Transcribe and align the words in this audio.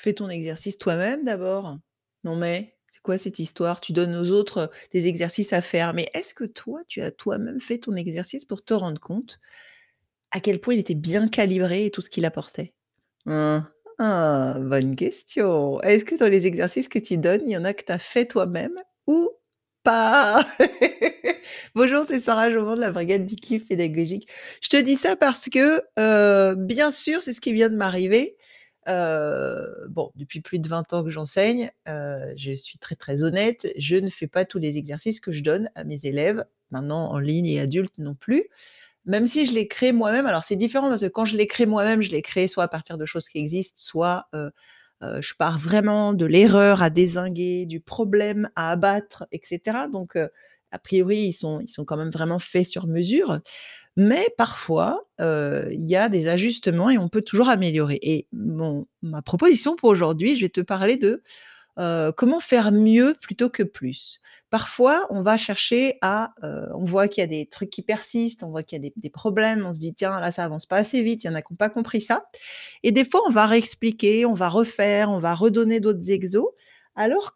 Fais 0.00 0.12
ton 0.12 0.28
exercice 0.28 0.78
toi-même 0.78 1.24
d'abord? 1.24 1.76
Non 2.22 2.36
mais, 2.36 2.76
c'est 2.88 3.02
quoi 3.02 3.18
cette 3.18 3.40
histoire? 3.40 3.80
Tu 3.80 3.92
donnes 3.92 4.14
aux 4.14 4.30
autres, 4.30 4.70
des 4.92 5.08
exercices 5.08 5.52
à 5.52 5.60
faire, 5.60 5.92
mais 5.92 6.08
est-ce 6.14 6.34
que 6.34 6.44
toi, 6.44 6.82
tu 6.86 7.02
as 7.02 7.10
toi-même 7.10 7.60
fait 7.60 7.78
ton 7.78 7.96
exercice 7.96 8.44
pour 8.44 8.64
te 8.64 8.74
rendre 8.74 9.00
compte 9.00 9.40
à 10.30 10.38
quel 10.38 10.60
point 10.60 10.74
il 10.74 10.78
était 10.78 10.94
bien 10.94 11.26
calibré 11.26 11.86
et 11.86 11.90
tout 11.90 12.00
ce 12.00 12.10
qu'il 12.10 12.24
apportait? 12.26 12.74
Hein, 13.26 13.68
ah, 13.98 14.58
bonne 14.60 14.94
question. 14.94 15.80
Est-ce 15.80 16.04
que 16.04 16.14
dans 16.14 16.28
les 16.28 16.46
exercices 16.46 16.86
que 16.86 17.00
tu 17.00 17.18
donnes, 17.18 17.42
il 17.46 17.50
y 17.50 17.56
en 17.56 17.64
a 17.64 17.74
que 17.74 17.82
tu 17.82 17.90
as 17.90 17.98
fait 17.98 18.26
toi-même 18.26 18.78
ou 19.08 19.30
pas? 19.82 20.46
Bonjour, 21.74 22.04
c'est 22.06 22.20
Sarah 22.20 22.52
Joumand 22.52 22.76
de 22.76 22.82
la 22.82 22.92
brigade 22.92 23.26
du 23.26 23.34
kiff 23.34 23.66
pédagogique. 23.66 24.28
Je 24.60 24.68
te 24.68 24.76
dis 24.76 24.94
ça 24.94 25.16
parce 25.16 25.48
que, 25.48 26.54
bien 26.54 26.92
sûr, 26.92 27.20
c'est 27.20 27.32
ce 27.32 27.40
qui 27.40 27.52
vient 27.52 27.68
de 27.68 27.76
m'arriver. 27.76 28.36
Heu, 28.88 29.86
bon, 29.90 30.10
depuis 30.16 30.40
plus 30.40 30.58
de 30.60 30.68
20 30.68 30.92
ans 30.94 31.04
que 31.04 31.10
j'enseigne, 31.10 31.70
heu, 31.88 32.16
je 32.36 32.52
suis 32.54 32.78
très, 32.78 32.94
très 32.96 33.22
honnête, 33.24 33.68
je 33.78 33.96
ne 33.96 34.08
fais 34.08 34.26
pas 34.28 34.44
tous 34.46 34.58
les 34.58 34.78
exercices 34.78 35.20
que 35.20 35.32
je 35.32 35.42
donne 35.42 35.70
à 35.74 35.84
mes 35.84 36.00
élèves, 36.06 36.44
maintenant 36.70 37.10
en 37.10 37.18
ligne 37.18 37.46
et 37.48 37.60
adultes 37.60 37.98
non 37.98 38.14
plus. 38.14 38.44
Même 39.06 39.26
si 39.28 39.46
je 39.46 39.52
les 39.54 39.68
crée 39.68 39.92
moi-même, 39.92 40.26
alors 40.26 40.44
c'est 40.44 40.56
différent 40.56 40.88
parce 40.90 41.02
que 41.02 41.06
quand 41.08 41.24
je 41.26 41.36
les 41.36 41.46
crée 41.48 41.66
moi-même, 41.66 42.02
je 42.02 42.10
les 42.12 42.22
crée 42.22 42.48
soit 42.48 42.64
à 42.64 42.68
partir 42.68 42.98
de 42.98 43.06
choses 43.06 43.28
qui 43.28 43.38
existent, 43.38 43.76
soit, 43.82 44.28
heu, 44.34 44.50
je 45.22 45.34
pars 45.38 45.58
vraiment 45.58 46.12
de 46.14 46.26
l'erreur 46.26 46.82
à 46.82 46.90
dézinguer, 46.90 47.66
du 47.66 47.80
problème 47.80 48.50
à 48.56 48.70
abattre 48.72 49.26
et 49.32 49.40
cetera. 49.44 49.88
Donc, 49.88 50.16
a 50.72 50.78
priori, 50.78 51.18
ils 51.18 51.32
sont 51.32 51.60
ils 51.60 51.68
sont 51.68 51.84
quand 51.84 51.96
même 51.96 52.10
vraiment 52.10 52.38
faits 52.40 52.66
sur 52.66 52.86
mesure. 52.88 53.40
Mais 53.98 54.28
parfois, 54.38 55.04
heu, 55.20 55.68
il 55.72 55.84
y 55.86 55.96
a 55.96 56.08
des 56.08 56.28
ajustements 56.28 56.90
et 56.90 56.98
on 56.98 57.08
peut 57.08 57.22
toujours 57.22 57.48
améliorer 57.50 57.98
et 58.02 58.28
ma 58.32 59.22
proposition 59.22 59.76
pour 59.76 59.90
aujourd'hui, 59.90 60.36
je 60.36 60.42
vais 60.46 60.50
te 60.50 60.60
parler 60.62 60.98
de, 60.98 61.22
heu, 61.80 62.12
comment 62.16 62.40
faire 62.40 62.72
mieux 62.72 63.14
plutôt 63.20 63.50
que 63.50 63.62
plus. 63.64 64.20
Parfois, 64.50 65.06
on 65.10 65.22
va 65.22 65.36
chercher 65.38 65.94
à, 66.02 66.32
heu, 66.44 66.68
on 66.74 66.84
voit 66.84 67.08
qu'il 67.08 67.22
y 67.22 67.24
a 67.24 67.28
des 67.28 67.46
trucs 67.46 67.70
qui 67.70 67.82
persistent, 67.82 68.44
on 68.44 68.50
voit 68.50 68.62
qu'il 68.64 68.82
y 68.84 68.86
a 68.88 68.90
des 68.96 69.10
problèmes, 69.10 69.66
on 69.66 69.72
se 69.74 69.80
dit: 69.80 69.94
«Tiens, 69.94 70.20
là, 70.20 70.32
ça 70.32 70.44
avance 70.44 70.66
pas 70.66 70.76
assez 70.78 71.02
vite», 71.02 71.24
il 71.24 71.28
y 71.28 71.30
en 71.30 71.34
a 71.36 71.42
qui 71.42 71.52
ont 71.52 71.56
pas 71.56 71.70
compris 71.70 72.00
ça 72.02 72.26
et 72.84 72.92
des 72.92 73.04
fois, 73.04 73.22
on 73.28 73.32
va 73.32 73.46
réexpliquer, 73.46 74.26
on 74.26 74.34
va 74.34 74.48
refaire, 74.50 75.10
on 75.10 75.20
va 75.20 75.34
redonner 75.34 75.80
d'autres 75.80 76.10
exos, 76.10 76.48
alors 76.96 77.34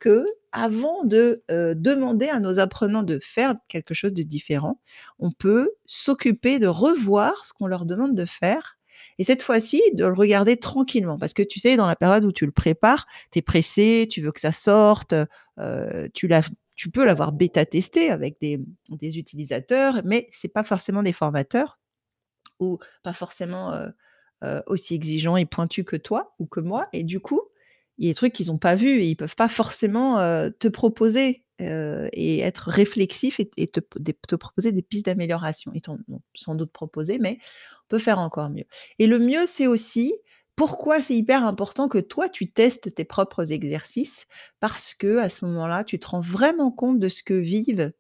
qu'avant 0.53 1.05
de, 1.05 1.43
heu, 1.51 1.75
demander 1.75 2.29
à 2.29 2.41
nos 2.41 2.59
apprenants 2.59 3.03
de 3.03 3.19
faire 3.23 3.55
quelque 3.69 3.95
chose 3.95 4.13
de 4.15 4.23
différent, 4.23 4.81
on 5.19 5.31
peut 5.31 5.71
s'occuper 5.87 6.59
de 6.59 6.67
revoir 6.67 7.45
ce 7.45 7.53
qu'on 7.53 7.67
leur 7.67 7.87
demande 7.87 8.15
de 8.17 8.25
faire 8.25 8.79
et 9.19 9.25
cette 9.25 9.43
fois-ci, 9.43 9.83
de 9.95 10.07
le 10.07 10.15
regarder 10.15 10.57
tranquillement. 10.57 11.19
Parce 11.19 11.35
que 11.35 11.43
tu 11.43 11.61
sais, 11.61 11.77
dans 11.77 11.87
la 11.87 11.97
période 11.97 12.25
où 12.25 12.33
tu 12.33 12.47
le 12.47 12.53
prépares, 12.53 13.07
tu 13.31 13.39
es 13.41 13.43
pressé, 13.43 14.09
tu 14.11 14.21
veux 14.23 14.33
que 14.33 14.41
ça 14.41 14.53
sorte, 14.53 15.13
heu, 15.59 16.09
tu 16.15 16.91
peux 16.91 17.05
l'avoir 17.05 17.33
bêta 17.33 17.65
testé 17.67 18.11
avec 18.11 18.39
des 18.41 19.19
utilisateurs, 19.19 20.01
mais 20.05 20.29
c'est 20.33 20.49
pas 20.53 20.65
forcément 20.65 21.03
des 21.03 21.13
formateurs 21.13 21.79
ou 22.61 22.79
pas 23.03 23.13
forcément, 23.15 23.73
heu, 23.75 24.63
aussi 24.67 24.95
exigeants 24.95 25.37
et 25.37 25.47
pointus 25.47 25.85
que 25.85 25.97
toi 25.97 26.35
ou 26.39 26.47
que 26.47 26.61
moi 26.61 26.89
et 26.93 27.05
du 27.05 27.21
coup, 27.21 27.43
il 27.99 28.07
y 28.07 28.09
a 28.09 28.13
des 28.13 28.15
trucs 28.15 28.33
qu'ils 28.33 28.51
ont 28.51 28.59
pas 28.59 28.75
vus 28.75 29.01
et 29.01 29.09
ils 29.11 29.17
peuvent 29.17 29.37
pas 29.37 29.49
forcément, 29.49 30.17
te 30.59 30.69
proposer, 30.69 31.45
et 31.61 32.41
être 32.41 32.71
réflexifs 32.71 33.39
et 33.41 33.69
te 33.69 34.35
proposer 34.37 34.73
des 34.73 34.83
pistes 34.83 35.07
d'amélioration. 35.07 35.71
Ils 35.75 35.83
t'en 35.83 35.99
ont 36.09 36.21
sans 36.35 36.55
doute 36.57 36.73
proposé, 36.73 37.19
mais 37.19 37.39
on 37.85 37.89
peut 37.89 37.99
faire 37.99 38.19
encore 38.19 38.51
mieux 38.51 38.65
et 38.99 39.07
le 39.07 39.19
mieux, 39.21 39.47
c'est 39.47 39.67
aussi 39.69 40.15
pourquoi 40.57 41.01
c'est 41.01 41.15
hyper 41.15 41.45
important 41.47 41.89
que 41.89 41.99
toi, 41.99 42.29
tu 42.29 42.53
testes 42.53 42.95
tes 42.95 43.05
propres 43.05 43.53
exercices? 43.53 44.27
Parce 44.61 44.95
qu'à 44.95 45.29
ce 45.31 45.45
moment-là, 45.47 45.83
tu 45.85 45.99
te 45.99 46.07
rends 46.09 46.21
vraiment 46.21 46.71
compte 46.71 46.99
de 46.99 47.09
ce 47.09 47.23
que 47.23 47.35
vivent 47.35 47.93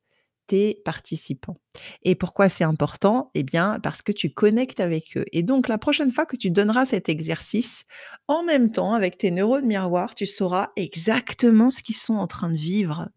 tes 0.46 0.80
participants 0.84 1.56
et 2.02 2.14
pourquoi 2.14 2.48
c'est 2.48 2.64
important? 2.64 3.30
Eh 3.34 3.42
bien, 3.42 3.78
parce 3.82 4.02
que 4.02 4.12
tu 4.12 4.30
connectes 4.30 4.80
avec 4.80 5.16
eux 5.16 5.24
et 5.32 5.42
donc 5.42 5.68
la 5.68 5.78
prochaine 5.78 6.12
fois 6.12 6.26
que 6.26 6.36
tu 6.36 6.50
donneras 6.50 6.86
cet 6.86 7.08
exercice, 7.08 7.84
en 8.28 8.42
même 8.42 8.70
temps, 8.70 8.94
avec 8.94 9.18
tes 9.18 9.30
neurones 9.30 9.66
miroirs, 9.66 10.14
tu 10.14 10.26
sauras 10.26 10.70
exactement 10.76 11.70
ce 11.70 11.82
qu'ils 11.82 11.96
sont 11.96 12.14
en 12.14 12.26
train 12.26 12.50
de 12.50 12.56
vivre. 12.56 13.08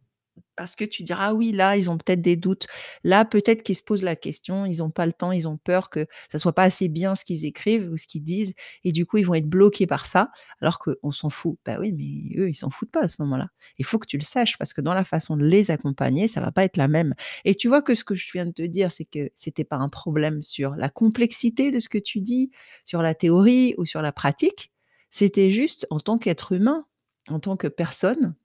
Parce 0.57 0.75
que 0.77 0.85
tu 0.85 1.03
diras: 1.03 1.27
«Ah 1.29 1.33
oui, 1.33 1.51
là, 1.51 1.75
ils 1.75 1.89
ont 1.89 1.97
peut-être 1.97 2.21
des 2.21 2.38
doutes. 2.38 2.67
Là, 3.03 3.25
peut-être 3.25 3.61
qu'ils 3.63 3.75
se 3.75 3.83
posent 3.83 4.03
la 4.03 4.16
question, 4.16 4.66
ils 4.66 4.81
ont 4.81 4.89
pas 4.89 5.05
le 5.05 5.11
temps, 5.13 5.31
ils 5.33 5.47
ont 5.49 5.57
peur 5.57 5.89
que 5.89 6.07
ça 6.31 6.39
soit 6.39 6.53
pas 6.53 6.63
assez 6.63 6.88
bien 6.88 7.16
ce 7.16 7.25
qu'ils 7.25 7.43
écrivent 7.45 7.89
ou 7.91 7.97
ce 7.97 8.07
qu'ils 8.07 8.23
disent 8.23 8.53
et 8.85 8.91
du 8.93 9.05
coup, 9.05 9.17
ils 9.17 9.25
vont 9.25 9.33
être 9.35 9.49
bloqués 9.49 9.85
par 9.88 10.05
ça, 10.05 10.31
alors 10.61 10.79
qu'on 10.79 11.11
s'en 11.11 11.29
fout». 11.29 11.57
Bah 11.66 11.77
oui, 11.79 11.91
mais 11.93 12.39
eux, 12.41 12.49
ils 12.49 12.55
s'en 12.55 12.69
foutent 12.69 12.91
pas 12.91 13.03
à 13.03 13.07
ce 13.09 13.17
moment-là. 13.21 13.49
Il 13.77 13.85
faut 13.85 13.99
que 13.99 14.07
tu 14.07 14.17
le 14.17 14.23
saches 14.23 14.57
parce 14.57 14.73
que 14.73 14.81
dans 14.81 14.93
la 14.93 15.03
façon 15.03 15.35
de 15.38 15.45
les 15.45 15.71
accompagner, 15.71 16.27
ça 16.29 16.39
va 16.41 16.51
pas 16.51 16.63
être 16.63 16.77
la 16.77 16.87
même 16.87 17.13
et 17.43 17.55
tu 17.55 17.67
vois 17.67 17.81
que 17.81 17.95
ce 17.95 18.03
que 18.05 18.16
je 18.16 18.31
viens 18.31 18.45
de 18.45 18.51
te 18.51 18.61
dire, 18.61 18.91
c'est 18.91 19.05
que 19.05 19.29
c'était 19.35 19.63
pas 19.66 19.77
un 19.77 19.89
problème 19.89 20.41
sur 20.43 20.75
la 20.75 20.89
complexité 20.89 21.72
de 21.72 21.79
ce 21.79 21.89
que 21.89 21.97
tu 21.97 22.22
dis, 22.22 22.51
sur 22.85 23.01
la 23.01 23.13
théorie 23.16 23.75
ou 23.77 23.85
sur 23.85 24.01
la 24.01 24.11
pratique. 24.13 24.72
C'était 25.09 25.51
juste 25.51 25.87
en 25.89 25.99
tant 25.99 26.17
qu'être 26.17 26.51
humain, 26.53 26.85
en 27.29 27.39
tant 27.39 27.57
que 27.57 27.67
personne, 27.67 28.35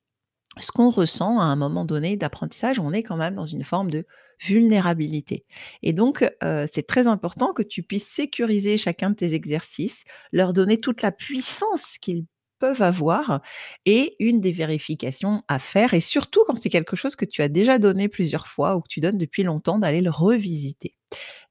ce 0.58 0.72
qu'on 0.72 0.90
ressent 0.90 1.38
à 1.38 1.44
un 1.44 1.56
moment 1.56 1.84
donné 1.84 2.16
d'apprentissage, 2.16 2.80
on 2.80 2.92
est 2.92 3.02
quand 3.02 3.16
même 3.16 3.34
dans 3.36 3.44
une 3.44 3.62
forme 3.64 3.90
de 3.90 4.06
vulnérabilité 4.40 5.44
et 5.82 5.92
donc 5.92 6.28
c'est 6.72 6.86
très 6.86 7.06
important 7.06 7.52
que 7.52 7.62
tu 7.62 7.82
puisses 7.82 8.08
sécuriser 8.08 8.78
chacun 8.78 9.10
de 9.10 9.14
tes 9.14 9.34
exercices, 9.34 10.04
leur 10.32 10.52
donner 10.52 10.78
toute 10.78 11.02
la 11.02 11.12
puissance 11.12 11.98
qu'ils 11.98 12.24
peuvent 12.58 12.82
avoir 12.82 13.40
et 13.86 14.16
une 14.18 14.40
des 14.40 14.52
vérifications 14.52 15.42
à 15.48 15.58
faire 15.58 15.94
et 15.94 16.00
surtout 16.00 16.42
quand 16.46 16.54
c'est 16.54 16.68
quelque 16.68 16.96
chose 16.96 17.16
que 17.16 17.24
tu 17.24 17.42
as 17.42 17.48
déjà 17.48 17.78
donné 17.78 18.08
plusieurs 18.08 18.46
fois 18.46 18.76
ou 18.76 18.80
que 18.80 18.88
tu 18.88 19.00
donnes 19.00 19.18
depuis 19.18 19.42
longtemps, 19.42 19.78
d'aller 19.78 20.02
le 20.02 20.10
revisiter. 20.10 20.94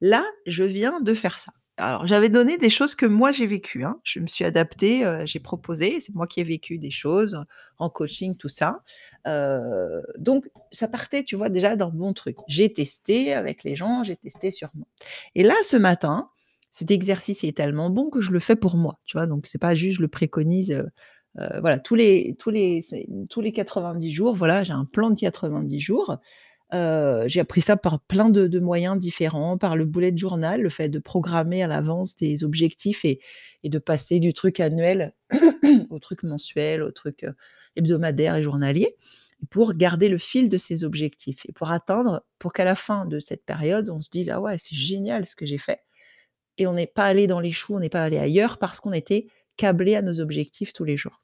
Là, 0.00 0.24
je 0.46 0.64
viens 0.64 1.00
de 1.00 1.14
faire 1.14 1.38
ça. 1.40 1.52
Alors, 1.80 2.06
j'avais 2.06 2.28
donné 2.28 2.58
des 2.58 2.70
choses 2.70 2.94
que 2.94 3.06
moi 3.06 3.32
j'ai 3.32 3.46
vécues, 3.46 3.84
hein. 3.84 4.00
Je 4.04 4.20
me 4.20 4.26
suis 4.26 4.44
adaptée, 4.44 5.04
heu, 5.04 5.24
j'ai 5.26 5.40
proposé, 5.40 6.00
c'est 6.00 6.14
moi 6.14 6.26
qui 6.26 6.40
ai 6.40 6.44
vécu 6.44 6.78
des 6.78 6.90
choses 6.90 7.44
en 7.78 7.88
coaching, 7.90 8.36
tout 8.36 8.48
ça. 8.50 8.82
Heu, 9.26 10.02
donc 10.18 10.48
ça 10.72 10.88
partait, 10.88 11.24
tu 11.24 11.36
vois, 11.36 11.48
déjà 11.48 11.76
d'un 11.76 11.88
bon 11.88 12.12
truc. 12.12 12.36
J'ai 12.48 12.72
testé 12.72 13.32
avec 13.34 13.64
les 13.64 13.76
gens, 13.76 14.04
j'ai 14.04 14.16
testé 14.16 14.50
sur 14.50 14.68
moi 14.74 14.86
et 15.34 15.42
là, 15.42 15.54
ce 15.64 15.76
matin, 15.76 16.28
cet 16.70 16.90
exercice 16.90 17.44
est 17.44 17.56
tellement 17.56 17.90
bon 17.90 18.10
que 18.10 18.20
je 18.20 18.30
le 18.32 18.40
fais 18.40 18.56
pour 18.56 18.76
moi, 18.76 18.98
tu 19.06 19.16
vois? 19.16 19.26
Donc 19.26 19.46
c'est 19.46 19.58
pas 19.58 19.74
juste 19.74 19.96
je 19.98 20.02
le 20.02 20.08
préconise, 20.08 20.72
heu, 20.72 20.90
voilà, 21.60 21.78
tous 21.78 21.94
les 21.94 22.36
tous 22.38 22.50
les 22.50 22.84
tous 23.30 23.40
les 23.40 23.52
90 23.52 24.12
jours, 24.12 24.34
voilà, 24.34 24.64
j'ai 24.64 24.72
un 24.72 24.84
plan 24.84 25.10
de 25.10 25.18
90 25.18 25.80
jours. 25.80 26.18
Heu, 26.72 27.24
j'ai 27.28 27.40
appris 27.40 27.60
ça 27.62 27.76
par 27.76 28.00
plein 28.00 28.28
de 28.30 28.58
moyens 28.60 28.98
différents, 28.98 29.58
par 29.58 29.76
le 29.76 29.84
bullet 29.84 30.16
journal, 30.16 30.62
le 30.62 30.68
fait 30.70 30.88
de 30.88 30.98
programmer 31.00 31.62
à 31.62 31.66
l'avance 31.66 32.16
des 32.16 32.44
objectifs 32.44 33.04
et 33.04 33.20
et 33.64 33.68
de 33.68 33.78
passer 33.78 34.20
du 34.20 34.32
truc 34.34 34.60
annuel 34.60 35.14
au 35.90 35.98
truc 35.98 36.22
mensuel, 36.22 36.82
au 36.82 36.92
truc, 36.92 37.24
heu, 37.24 37.34
hebdomadaire 37.76 38.36
et 38.36 38.42
journalier 38.42 38.96
pour 39.50 39.74
garder 39.74 40.08
le 40.08 40.18
fil 40.18 40.48
de 40.48 40.56
ces 40.58 40.84
objectifs 40.84 41.44
et 41.48 41.52
pour 41.52 41.70
atteindre 41.70 42.24
pour 42.38 42.52
qu'à 42.52 42.64
la 42.64 42.74
fin 42.76 43.06
de 43.06 43.20
cette 43.20 43.44
période, 43.44 43.90
on 43.90 43.98
se 44.00 44.10
dise: 44.10 44.30
«Ah 44.30 44.40
ouais, 44.40 44.56
c'est 44.58 44.76
génial 44.76 45.26
ce 45.26 45.36
que 45.36 45.46
j'ai 45.46 45.58
fait» 45.58 45.80
et 46.58 46.66
on 46.68 46.74
n'est 46.74 46.86
pas 46.88 47.04
allé 47.06 47.26
dans 47.28 47.40
les 47.40 47.52
choux, 47.52 47.76
on 47.76 47.80
n'est 47.80 47.88
pas 47.90 48.02
allé 48.04 48.18
ailleurs 48.18 48.58
parce 48.58 48.80
qu'on 48.80 48.92
était 48.92 49.28
câblés 49.58 49.96
à 49.96 50.02
nos 50.02 50.20
objectifs 50.20 50.72
tous 50.74 50.84
les 50.84 50.96
jours. 50.98 51.22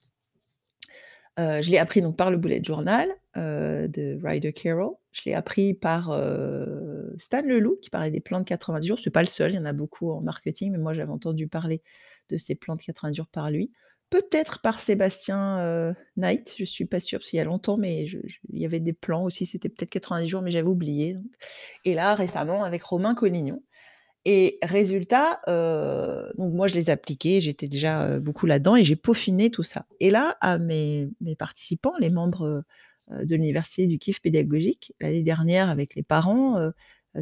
Heu, 1.39 1.61
je 1.63 1.71
l'ai 1.71 1.79
appris 1.79 2.01
donc 2.03 2.17
par 2.17 2.31
le 2.31 2.39
bullet 2.39 2.63
journal, 2.65 3.09
heu, 3.37 3.89
de 3.89 4.19
Ryder 4.23 4.53
Carroll. 4.53 4.95
Je 5.13 5.23
l'ai 5.27 5.35
appris 5.35 5.75
par, 5.75 6.11
heu, 6.13 7.15
Stan 7.19 7.43
Leloup 7.43 7.77
qui 7.83 7.91
parlait 7.91 8.11
des 8.11 8.21
plans 8.21 8.41
de 8.41 8.45
90 8.45 8.87
jours. 8.89 8.99
C'est 8.99 9.11
pas 9.11 9.21
le 9.23 9.27
seul, 9.27 9.53
il 9.53 9.57
y 9.57 9.59
en 9.59 9.65
a 9.67 9.73
beaucoup 9.73 10.11
en 10.11 10.21
marketing, 10.23 10.73
mais 10.73 10.79
moi 10.79 10.95
j'avais 10.95 11.13
entendu 11.13 11.47
parler 11.49 11.83
de 12.31 12.37
ces 12.39 12.55
plans 12.55 12.77
de 12.77 12.83
90 12.83 13.17
jours 13.17 13.29
par 13.29 13.51
lui. 13.51 13.71
Peut-être 14.09 14.61
par 14.63 14.79
Sébastien, 14.81 15.95
Knight, 16.17 16.55
je 16.59 16.65
suis 16.65 16.85
pas 16.87 17.01
sûre, 17.01 17.19
parce 17.19 17.29
qu'il 17.31 17.39
y 17.39 17.41
a 17.41 17.45
longtemps, 17.45 17.77
mais 17.77 18.05
il 18.51 18.59
y 18.59 18.65
avait 18.65 18.79
des 18.81 18.93
plans 18.93 19.25
aussi, 19.25 19.47
c'était 19.47 19.69
peut-être 19.69 19.91
90 19.91 20.29
jours, 20.29 20.43
mais 20.43 20.53
j'avais 20.53 20.69
oublié 20.69 21.17
et 21.85 21.95
là 21.95 22.15
récemment 22.15 22.65
avec 22.65 22.83
Romain 22.85 23.15
Collignon 23.17 23.63
et 24.27 24.59
résultat, 24.63 25.41
heu, 25.49 26.33
donc 26.39 26.53
moi 26.55 26.67
je 26.69 26.75
les 26.75 26.91
appliquais, 26.91 27.41
j'étais 27.41 27.69
déjà, 27.69 28.17
heu, 28.17 28.21
beaucoup 28.21 28.47
là-dedans 28.47 28.77
et 28.77 28.85
j'ai 28.85 28.97
peaufiné 28.97 29.51
tout 29.51 29.63
ça 29.65 29.87
et 30.01 30.11
là, 30.11 30.37
à 30.43 30.59
mes 30.59 31.09
participants, 31.39 31.95
les 32.01 32.11
membres, 32.11 32.45
heu 32.47 32.63
de 33.25 33.37
l'université 33.37 33.87
du 33.87 33.99
kiff 34.01 34.21
pédagogique, 34.21 34.93
l'année 35.01 35.23
dernière 35.23 35.71
avec 35.71 35.95
les 35.95 36.03
parents, 36.03 36.59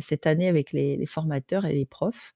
cette 0.01 0.27
année 0.27 0.49
avec 0.49 0.73
les 0.73 1.05
formateurs 1.07 1.67
et 1.67 1.75
les 1.75 1.85
profs, 1.87 2.35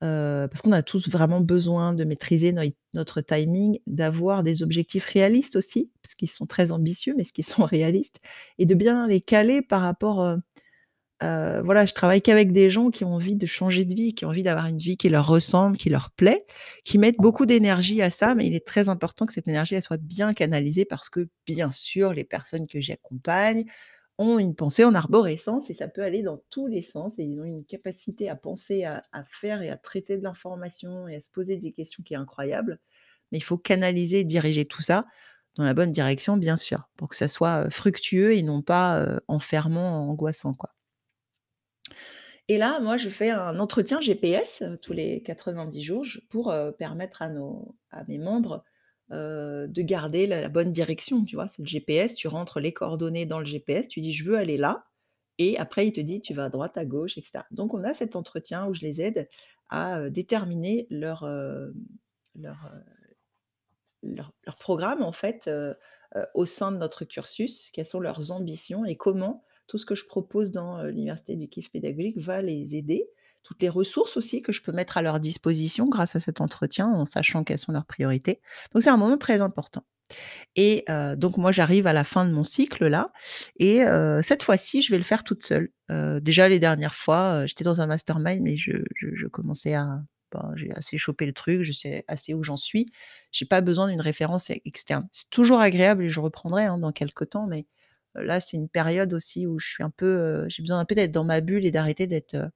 parce 0.00 0.62
qu'on 0.62 0.72
a 0.72 0.82
tous 0.82 1.08
vraiment 1.08 1.40
besoin 1.40 1.92
de 1.94 2.04
maîtriser 2.04 2.54
notre 2.94 3.20
timing, 3.20 3.78
d'avoir 3.86 4.42
des 4.42 4.62
objectifs 4.62 5.04
réalistes 5.04 5.56
aussi, 5.56 5.90
parce 6.02 6.14
qu'ils 6.14 6.30
sont 6.30 6.46
très 6.46 6.72
ambitieux, 6.72 7.14
mais 7.16 7.22
est-ce 7.22 7.32
qu'ils 7.32 7.44
sont 7.46 7.64
réalistes? 7.66 8.16
Et 8.58 8.66
de 8.66 8.74
bien 8.74 9.06
les 9.08 9.20
caler 9.20 9.62
par 9.62 9.82
rapport, 9.82 10.36
Heu, 11.22 11.60
voilà, 11.64 11.84
je 11.86 11.92
travaille 11.92 12.22
qu'avec 12.22 12.52
des 12.52 12.70
gens 12.70 12.90
qui 12.90 13.04
ont 13.04 13.14
envie 13.14 13.36
de 13.36 13.44
changer 13.46 13.84
de 13.84 13.94
vie, 13.94 14.14
qui 14.14 14.24
ont 14.24 14.28
envie 14.28 14.42
d'avoir 14.42 14.66
une 14.66 14.78
vie 14.78 14.96
qui 14.96 15.08
leur 15.10 15.26
ressemble, 15.26 15.76
qui 15.76 15.90
leur 15.90 16.10
plaît, 16.12 16.46
qui 16.84 16.96
mettent 16.98 17.18
beaucoup 17.18 17.44
d'énergie 17.46 18.00
à 18.02 18.08
ça, 18.10 18.34
mais 18.34 18.46
il 18.46 18.54
est 18.54 18.66
très 18.66 18.88
important 18.88 19.26
que 19.26 19.32
cette 19.34 19.48
énergie, 19.48 19.80
soit 19.82 19.98
bien 19.98 20.32
canalisée 20.34 20.84
parce 20.86 21.10
que, 21.10 21.28
bien 21.46 21.70
sûr, 21.70 22.12
les 22.14 22.24
personnes 22.24 22.66
que 22.66 22.80
j'accompagne 22.80 23.64
ont 24.18 24.38
une 24.38 24.54
pensée 24.54 24.84
en 24.84 24.94
arborescence 24.94 25.70
et 25.70 25.74
ça 25.74 25.88
peut 25.88 26.02
aller 26.02 26.22
dans 26.22 26.42
tous 26.50 26.66
les 26.66 26.82
sens 26.82 27.18
et 27.18 27.24
ils 27.24 27.40
ont 27.40 27.44
une 27.44 27.64
capacité 27.64 28.28
à 28.28 28.36
penser, 28.36 28.84
à 28.84 29.02
faire 29.24 29.62
et 29.62 29.70
à 29.70 29.76
traiter 29.78 30.18
de 30.18 30.22
l'information 30.24 31.08
et 31.08 31.16
à 31.16 31.22
se 31.22 31.30
poser 31.30 31.56
des 31.56 31.72
questions 31.72 32.02
qui 32.04 32.14
est 32.14 32.18
incroyable. 32.18 32.78
Mais 33.32 33.38
il 33.38 33.42
faut 33.42 33.58
canaliser 33.58 34.24
diriger 34.24 34.64
tout 34.66 34.82
ça 34.82 35.06
dans 35.56 35.64
la 35.64 35.74
bonne 35.74 35.92
direction, 35.92 36.36
bien 36.36 36.56
sûr, 36.56 36.88
pour 36.96 37.08
que 37.08 37.16
ça 37.16 37.28
soit, 37.28 37.66
heu, 37.66 37.70
fructueux 37.70 38.34
et 38.36 38.42
non 38.42 38.62
pas, 38.62 39.02
heu, 39.04 39.20
enfermant, 39.28 40.08
angoissant, 40.10 40.54
quoi. 40.54 40.70
Et 42.50 42.58
là, 42.58 42.80
moi, 42.80 42.96
je 42.96 43.08
fais 43.10 43.30
un 43.30 43.60
entretien 43.60 44.00
GPS, 44.00 44.62
heu, 44.62 44.76
tous 44.76 44.92
les 44.92 45.22
90 45.22 45.82
jours 45.82 46.04
pour, 46.30 46.50
heu, 46.50 46.72
permettre 46.72 47.22
à 47.22 47.28
nos 47.28 47.76
à 47.92 48.02
mes 48.08 48.18
membres, 48.18 48.64
heu, 49.12 49.68
de 49.68 49.82
garder 49.82 50.26
la 50.26 50.48
bonne 50.48 50.72
direction, 50.72 51.24
tu 51.24 51.36
vois? 51.36 51.46
C'est 51.46 51.62
le 51.62 51.68
GPS, 51.68 52.16
tu 52.16 52.26
rentres 52.26 52.58
les 52.58 52.72
coordonnées 52.72 53.24
dans 53.24 53.38
le 53.38 53.44
GPS, 53.46 53.86
tu 53.86 54.00
dis: 54.00 54.12
«Je 54.12 54.24
veux 54.24 54.36
aller 54.36 54.56
là» 54.56 54.86
et 55.38 55.58
après 55.58 55.86
il 55.86 55.92
te 55.92 56.00
dit: 56.00 56.20
«Tu 56.22 56.34
vas 56.34 56.46
à 56.46 56.48
droite, 56.50 56.76
à 56.76 56.84
gauche» 56.84 57.16
et 57.18 57.22
cetera. 57.22 57.46
Donc 57.52 57.72
on 57.72 57.84
a 57.84 57.94
cet 57.94 58.16
entretien 58.16 58.66
où 58.66 58.74
je 58.74 58.80
les 58.80 59.00
aide 59.00 59.28
à, 59.68 60.10
déterminer 60.10 60.88
leur, 60.90 61.24
leur, 62.34 62.72
leur 64.02 64.32
leur 64.44 64.56
programme 64.56 65.02
en 65.04 65.12
fait, 65.12 65.48
au 66.34 66.46
sein 66.46 66.72
de 66.72 66.78
notre 66.78 67.04
cursus. 67.04 67.70
Quelles 67.72 67.86
sont 67.86 68.00
leurs 68.00 68.32
ambitions 68.32 68.84
et 68.84 68.96
comment 68.96 69.44
tout 69.70 69.78
ce 69.78 69.86
que 69.86 69.94
je 69.94 70.04
propose 70.06 70.52
dans, 70.52 70.80
heu, 70.84 70.90
l'université 70.90 71.36
du 71.36 71.48
kiff 71.48 71.70
pédagogique 71.70 72.18
va 72.18 72.42
les 72.42 72.76
aider. 72.76 73.06
Toutes 73.44 73.62
les 73.62 73.70
ressources 73.70 74.16
aussi 74.18 74.42
que 74.42 74.52
je 74.52 74.62
peux 74.62 74.72
mettre 74.72 74.98
à 74.98 75.02
leur 75.02 75.20
disposition 75.20 75.88
grâce 75.88 76.16
à 76.16 76.20
cet 76.20 76.40
entretien, 76.42 76.88
en 76.88 77.06
sachant 77.06 77.44
quelles 77.44 77.58
sont 77.60 77.72
leurs 77.72 77.86
priorités. 77.86 78.40
Donc 78.74 78.82
c'est 78.82 78.90
un 78.90 78.98
moment 78.98 79.18
très 79.18 79.40
important 79.42 79.84
et 80.56 80.84
heu, 80.90 81.16
donc 81.16 81.36
moi 81.38 81.52
j'arrive 81.52 81.86
à 81.86 81.92
la 81.92 82.04
fin 82.04 82.24
de 82.26 82.32
mon 82.32 82.44
cycle 82.44 82.86
là 82.88 83.12
et 83.58 83.82
heu, 83.84 84.20
cette 84.22 84.42
fois-ci, 84.42 84.82
je 84.82 84.90
vais 84.92 84.98
le 84.98 85.04
faire 85.04 85.24
toute 85.24 85.44
seule. 85.44 85.70
Déjà 86.22 86.48
les 86.48 86.60
dernières 86.60 86.94
fois, 86.94 87.46
j'étais 87.46 87.64
dans 87.64 87.80
un 87.80 87.86
mastermind 87.86 88.40
mais 88.42 88.56
je 88.56 89.26
commençais 89.28 89.74
à 89.74 90.00
j'ai 90.54 90.70
assez 90.72 90.98
chopé 90.98 91.26
le 91.26 91.32
truc, 91.32 91.62
je 91.62 91.72
sais 91.72 92.04
assez 92.08 92.34
où 92.34 92.42
j'en 92.44 92.56
suis. 92.56 92.86
J'ai 93.32 93.46
pas 93.46 93.60
besoin 93.60 93.88
d'une 93.88 94.00
référence 94.00 94.50
e 94.50 94.54
externe. 94.64 95.08
C'est 95.12 95.28
toujours 95.30 95.60
agréable 95.60 96.04
et 96.04 96.10
je 96.10 96.20
reprendrai, 96.20 96.64
hein, 96.66 96.76
dans 96.76 96.92
quelque 96.92 97.24
temps, 97.24 97.46
mais 97.46 97.66
là, 98.16 98.40
c'est 98.40 98.56
une 98.56 98.68
période 98.68 99.12
aussi 99.14 99.46
où 99.46 99.58
je 99.58 99.68
suis 99.68 99.82
un 99.84 99.90
peu, 99.90 100.46
j'ai 100.48 100.62
besoin 100.62 100.78
un 100.80 100.84
peu 100.84 100.94
d'être 100.94 101.12
dans 101.12 101.24
ma 101.24 101.40
bulle 101.40 101.66
et 101.66 101.70
d'arrêter 101.70 102.06
d'être, 102.06 102.34
heu, 102.36 102.48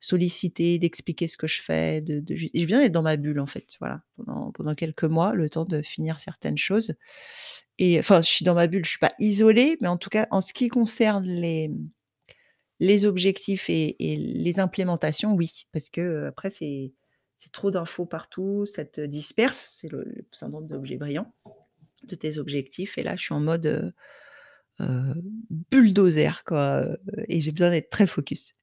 sollicitée, 0.00 0.78
d'expliquer 0.78 1.28
ce 1.28 1.36
que 1.38 1.46
je 1.48 1.62
fais, 1.62 2.00
de 2.02 2.20
de 2.20 2.36
j'ai 2.36 2.50
besoin 2.66 2.80
d'être 2.82 2.92
dans 2.92 3.02
ma 3.02 3.16
bulle, 3.16 3.40
en 3.40 3.46
fait, 3.46 3.76
voilà, 3.80 4.02
pendant 4.54 4.74
quelques 4.76 5.04
mois, 5.04 5.34
le 5.34 5.50
temps 5.50 5.64
de 5.66 5.82
finir 5.82 6.20
certaines 6.20 6.58
choses 6.58 6.94
et 7.78 8.00
enfin, 8.00 8.22
je 8.22 8.28
suis 8.30 8.44
dans 8.46 8.54
ma 8.54 8.66
bulle, 8.68 8.84
je 8.84 8.90
suis 8.90 8.98
pas 9.00 9.14
isolée, 9.20 9.78
mais 9.82 9.88
en 9.88 9.98
tout 9.98 10.10
cas, 10.10 10.28
en 10.32 10.40
ce 10.42 10.52
qui 10.54 10.68
concerne 10.68 11.26
les, 11.26 11.68
mmh, 11.70 11.90
les 12.80 13.04
objectifs 13.06 13.70
et 13.70 13.96
les 14.00 14.60
implémentations, 14.60 15.34
oui, 15.34 15.66
parce 15.72 15.90
que, 15.90 16.26
après 16.26 16.50
c'est 16.50 16.92
trop 17.52 17.70
d'infos 17.72 18.06
partout, 18.06 18.66
ça 18.66 18.84
te 18.86 19.00
disperse, 19.02 19.70
c'est 19.74 19.90
le 19.92 20.06
syndrome 20.32 20.66
de 20.68 20.74
l'objet 20.74 20.96
brillant, 20.98 21.32
de 22.04 22.16
tes 22.16 22.38
objectifs 22.38 22.98
et 22.98 23.02
là, 23.04 23.16
je 23.16 23.22
suis 23.24 23.34
en 23.34 23.40
mode, 23.40 23.94
heu, 24.80 25.14
bulldozer 25.70 26.44
quoi, 26.46 26.82
heu 26.84 26.98
et 27.28 27.40
j'ai 27.40 27.52
besoin 27.52 27.70
d'être 27.70 27.90
très 27.90 28.06
focus. 28.06 28.54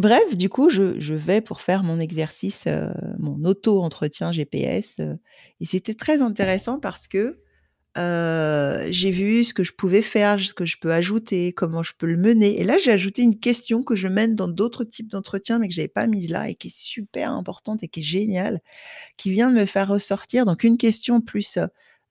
Bref, 0.00 0.36
du 0.36 0.48
coup, 0.50 0.70
je 0.70 1.00
je 1.00 1.14
vais 1.14 1.40
pour 1.42 1.60
faire 1.62 1.82
mon 1.84 2.00
exercice, 2.00 2.66
heu, 2.68 2.88
mon 3.18 3.44
auto-entretien 3.46 4.32
GPS, 4.32 5.00
et 5.60 5.66
c'était 5.66 5.94
très 5.94 6.22
intéressant 6.22 6.80
parce 6.80 7.08
que, 7.08 7.40
j'ai 8.90 9.10
vu 9.10 9.44
ce 9.44 9.54
que 9.54 9.64
je 9.64 9.72
pouvais 9.72 10.02
faire, 10.02 10.40
ce 10.40 10.54
que 10.54 10.66
je 10.66 10.78
peux 10.80 10.92
ajouter, 10.92 11.52
comment 11.52 11.82
je 11.82 11.92
peux 11.98 12.06
le 12.06 12.16
mener 12.18 12.60
et 12.60 12.64
là, 12.64 12.78
j'ai 12.78 12.92
ajouté 12.92 13.22
une 13.22 13.38
question 13.40 13.82
que 13.82 13.96
je 13.96 14.08
mène 14.08 14.34
dans 14.36 14.48
d'autres 14.48 14.84
types 14.84 15.10
d'entretiens, 15.10 15.58
mais 15.58 15.68
que 15.68 15.74
j'avais 15.74 15.88
pas 15.88 16.06
mise 16.06 16.30
là 16.30 16.48
et 16.50 16.54
qui 16.56 16.68
est 16.68 16.76
super 16.76 17.30
importante 17.32 17.82
et 17.82 17.88
qui 17.88 18.00
est 18.00 18.02
géniale, 18.02 18.60
qui 19.18 19.30
vient 19.32 19.50
de 19.50 19.56
me 19.56 19.66
faire 19.66 19.88
ressortir 19.88 20.46
donc 20.46 20.64
une 20.64 20.78
question 20.78 21.20
plus, 21.22 21.58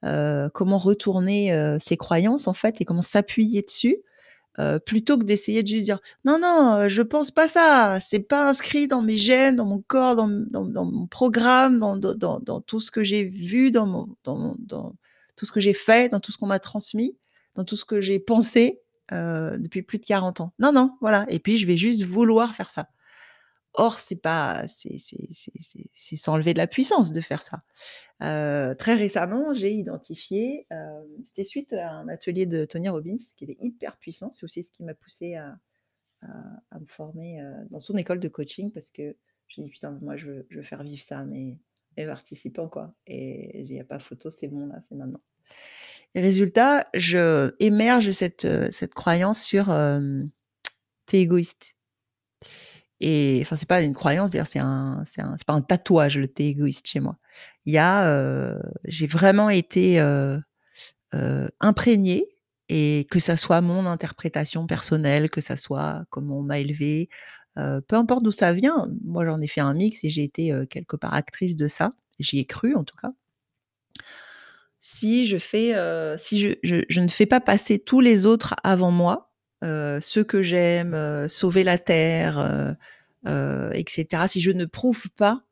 heu, 0.06 0.50
comment 0.54 0.78
retourner, 0.78 1.54
heu, 1.54 1.78
ses 1.82 1.98
croyances 1.98 2.48
en 2.48 2.54
fait 2.54 2.82
et 2.82 2.86
comment 2.86 3.02
s'appuyer 3.02 3.62
dessus, 3.64 3.98
heu, 4.60 4.80
plutôt 4.86 5.18
que 5.18 5.24
d'essayer 5.26 5.64
de 5.64 5.68
juste 5.70 5.86
dire: 5.86 6.00
«Non, 6.26 6.40
non, 6.42 6.90
je 6.90 7.02
pense 7.04 7.32
pas 7.32 7.48
ça, 7.50 8.00
c'est 8.02 8.22
pas 8.22 8.50
inscrit 8.50 8.88
dans 8.88 9.02
mes 9.04 9.18
gènes, 9.18 9.56
dans 9.58 9.66
mon 9.66 9.82
corps, 9.88 10.16
dans 10.16 10.28
dans 10.30 10.86
mon 10.86 11.08
programme, 11.08 11.80
dans 11.80 11.98
dans 11.98 12.62
tout 12.62 12.80
ce 12.82 12.92
que 12.92 13.04
j'ai 13.04 13.24
vu, 13.26 13.72
dans 13.72 14.08
dans 14.26 14.58
tout 15.38 15.46
ce 15.46 15.52
que 15.52 15.60
j'ai 15.62 15.74
fait, 15.74 16.10
dans 16.12 16.20
tout 16.20 16.32
ce 16.32 16.38
qu'on 16.38 16.48
m'a 16.48 16.60
transmis, 16.60 17.18
dans 17.56 17.64
tout 17.66 17.76
ce 17.76 17.86
que 17.86 18.02
j'ai 18.02 18.20
pensé, 18.20 18.82
depuis 19.12 19.84
plus 19.84 20.00
de 20.00 20.06
40 20.06 20.42
ans. 20.42 20.54
Non, 20.60 20.72
non, 20.74 20.94
voilà 21.02 21.26
et 21.30 21.40
puis 21.40 21.58
je 21.60 21.68
vais 21.68 21.78
juste 21.78 22.04
vouloir 22.04 22.56
faire 22.56 22.70
ça». 22.72 22.88
Or 23.76 24.00
c'est 24.00 24.22
pas 24.22 24.66
c'est 24.68 24.98
s'enlever 26.18 26.54
de 26.54 26.60
la 26.60 26.68
puissance 26.68 27.12
de 27.14 27.22
faire 27.22 27.44
ça. 27.44 27.64
Heu, 28.24 28.76
très 28.78 28.96
récemment, 28.96 29.54
j'ai 29.56 29.74
identifié, 29.74 30.68
hem, 30.72 31.04
c'était 31.26 31.44
suite 31.46 31.74
à 31.74 31.92
un 31.92 32.08
atelier 32.10 32.46
de 32.48 32.66
Tony 32.66 32.90
Robbins 32.90 33.18
qui 33.38 33.46
était 33.46 33.58
hyper 33.60 33.98
puissant, 33.98 34.32
c'est 34.34 34.46
aussi 34.46 34.64
ce 34.64 34.72
qui 34.72 34.84
m'a 34.84 34.94
poussée 34.96 35.36
à 35.36 35.58
à 36.72 36.80
me 36.80 36.86
former, 36.88 37.42
heu, 37.42 37.54
dans 37.72 37.80
son 37.82 37.98
école 37.98 38.20
de 38.20 38.30
coaching 38.30 38.72
parce 38.72 38.92
que 38.92 39.16
me 39.58 39.64
dis: 39.66 39.70
«Putain, 39.72 40.00
moi 40.02 40.18
je 40.18 40.44
veux 40.52 40.64
faire 40.64 40.84
vivre 40.84 41.04
ça 41.04 41.20
à 41.20 41.26
mes 41.26 41.60
participants, 41.98 42.70
quoi» 42.70 42.96
et 43.08 43.52
j'ai 43.56 43.64
dit: 43.64 43.74
«Il 43.74 43.78
y 43.78 43.82
a 43.82 43.86
pas 43.86 44.00
photo, 44.00 44.30
c'est 44.32 44.48
bon 44.48 44.68
là, 44.68 44.82
c'est 44.90 44.96
maintenant». 44.96 45.22
Résultat, 46.16 46.86
je 46.96 47.54
émerge 47.60 48.12
cette, 48.12 48.48
cette 48.74 48.94
croyance 48.96 49.42
sur, 49.44 49.72
hem, 49.72 50.30
«Tu 51.08 51.18
es 51.18 51.22
égoïste». 51.22 51.76
Et 53.00 53.40
enfin, 53.42 53.56
c'est 53.56 53.68
pas 53.68 53.82
une 53.82 53.94
croyance, 53.94 54.32
d'ailleurs, 54.32 54.48
c'est 54.48 54.60
un 54.60 55.04
c'est 55.06 55.22
un 55.22 55.36
pas 55.46 55.54
un 55.54 55.62
tatouage, 55.62 56.18
le 56.18 56.28
«Tu 56.32 56.44
es 56.44 56.48
égoïste» 56.50 56.88
chez 56.88 57.00
moi. 57.00 57.18
Il 57.66 57.74
y 57.74 57.78
a, 57.78 58.58
j'ai 58.86 59.08
vraiment 59.08 59.50
été, 59.50 60.00
imprégnée 61.60 62.28
et 62.70 63.08
que 63.12 63.20
ça 63.20 63.38
soit 63.38 63.62
mon 63.62 63.86
interprétation 63.86 64.68
personnelle, 64.68 65.30
que 65.30 65.42
ça 65.42 65.58
soit 65.58 66.06
comment 66.10 66.40
on 66.40 66.44
m'a 66.44 66.60
élevée, 66.60 67.10
peu 67.56 67.96
importe 67.96 68.24
d'où 68.24 68.32
ça 68.32 68.54
vient, 68.54 68.88
moi 69.04 69.26
j'en 69.26 69.42
ai 69.42 69.48
fait 69.48 69.62
un 69.62 69.74
mix 69.74 70.04
et 70.04 70.10
j'ai 70.10 70.24
été, 70.24 70.54
quelque 70.70 70.96
part 70.96 71.14
actrice 71.14 71.56
de 71.58 71.68
ça. 71.68 71.92
J'y 72.20 72.40
ai 72.40 72.46
cru 72.46 72.76
en 72.76 72.84
tout 72.84 72.96
cas. 72.96 73.12
Si 74.80 75.26
je 75.26 75.38
fais, 75.38 75.76
si 76.20 76.40
je 76.40 76.54
je 76.62 77.00
ne 77.00 77.08
fais 77.08 77.26
pas 77.26 77.42
passer 77.42 77.80
tous 77.80 78.00
les 78.00 78.26
autres 78.26 78.56
avant 78.64 78.92
moi, 78.92 79.33
heu, 79.64 80.00
ceux 80.02 80.24
que 80.24 80.44
j'aime, 80.44 80.94
heu, 80.96 81.28
sauver 81.30 81.64
la 81.64 81.78
terre, 81.80 82.40
heu 82.40 82.76
heu 83.32 83.72
et 83.74 83.86
cetera, 83.90 84.28
si 84.28 84.42
je 84.42 84.52
ne 84.52 84.66
prouve 84.66 85.10
pas, 85.12 85.44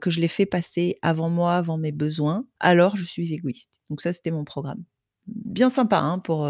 que 0.00 0.10
je 0.10 0.20
les 0.20 0.28
fais 0.28 0.46
passer 0.46 0.98
avant 1.02 1.28
moi, 1.30 1.56
avant 1.56 1.78
mes 1.78 1.92
besoins, 1.92 2.46
alors 2.60 2.96
je 2.96 3.04
suis 3.04 3.32
égoïste. 3.34 3.70
Donc 3.90 4.00
ça, 4.02 4.12
c'était 4.12 4.30
mon 4.30 4.44
programme. 4.44 4.84
Bien 5.26 5.68
sympa, 5.70 5.98
hein, 5.98 6.18
pour, 6.20 6.48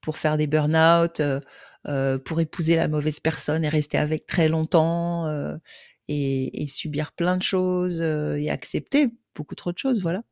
pour 0.00 0.18
faire 0.18 0.36
des 0.36 0.46
burn-out, 0.48 1.22
pour 2.24 2.40
épouser 2.40 2.76
la 2.76 2.88
mauvaise 2.88 3.20
personne 3.20 3.64
et 3.64 3.68
rester 3.68 3.96
avec 3.98 4.26
très 4.26 4.48
longtemps, 4.48 5.28
et 6.08 6.62
et 6.64 6.68
subir 6.68 7.12
plein 7.12 7.36
de 7.36 7.42
choses, 7.44 8.00
et 8.02 8.50
accepter 8.50 9.10
beaucoup 9.36 9.54
trop 9.54 9.72
de 9.72 9.78
choses, 9.78 10.02
voilà. 10.02 10.22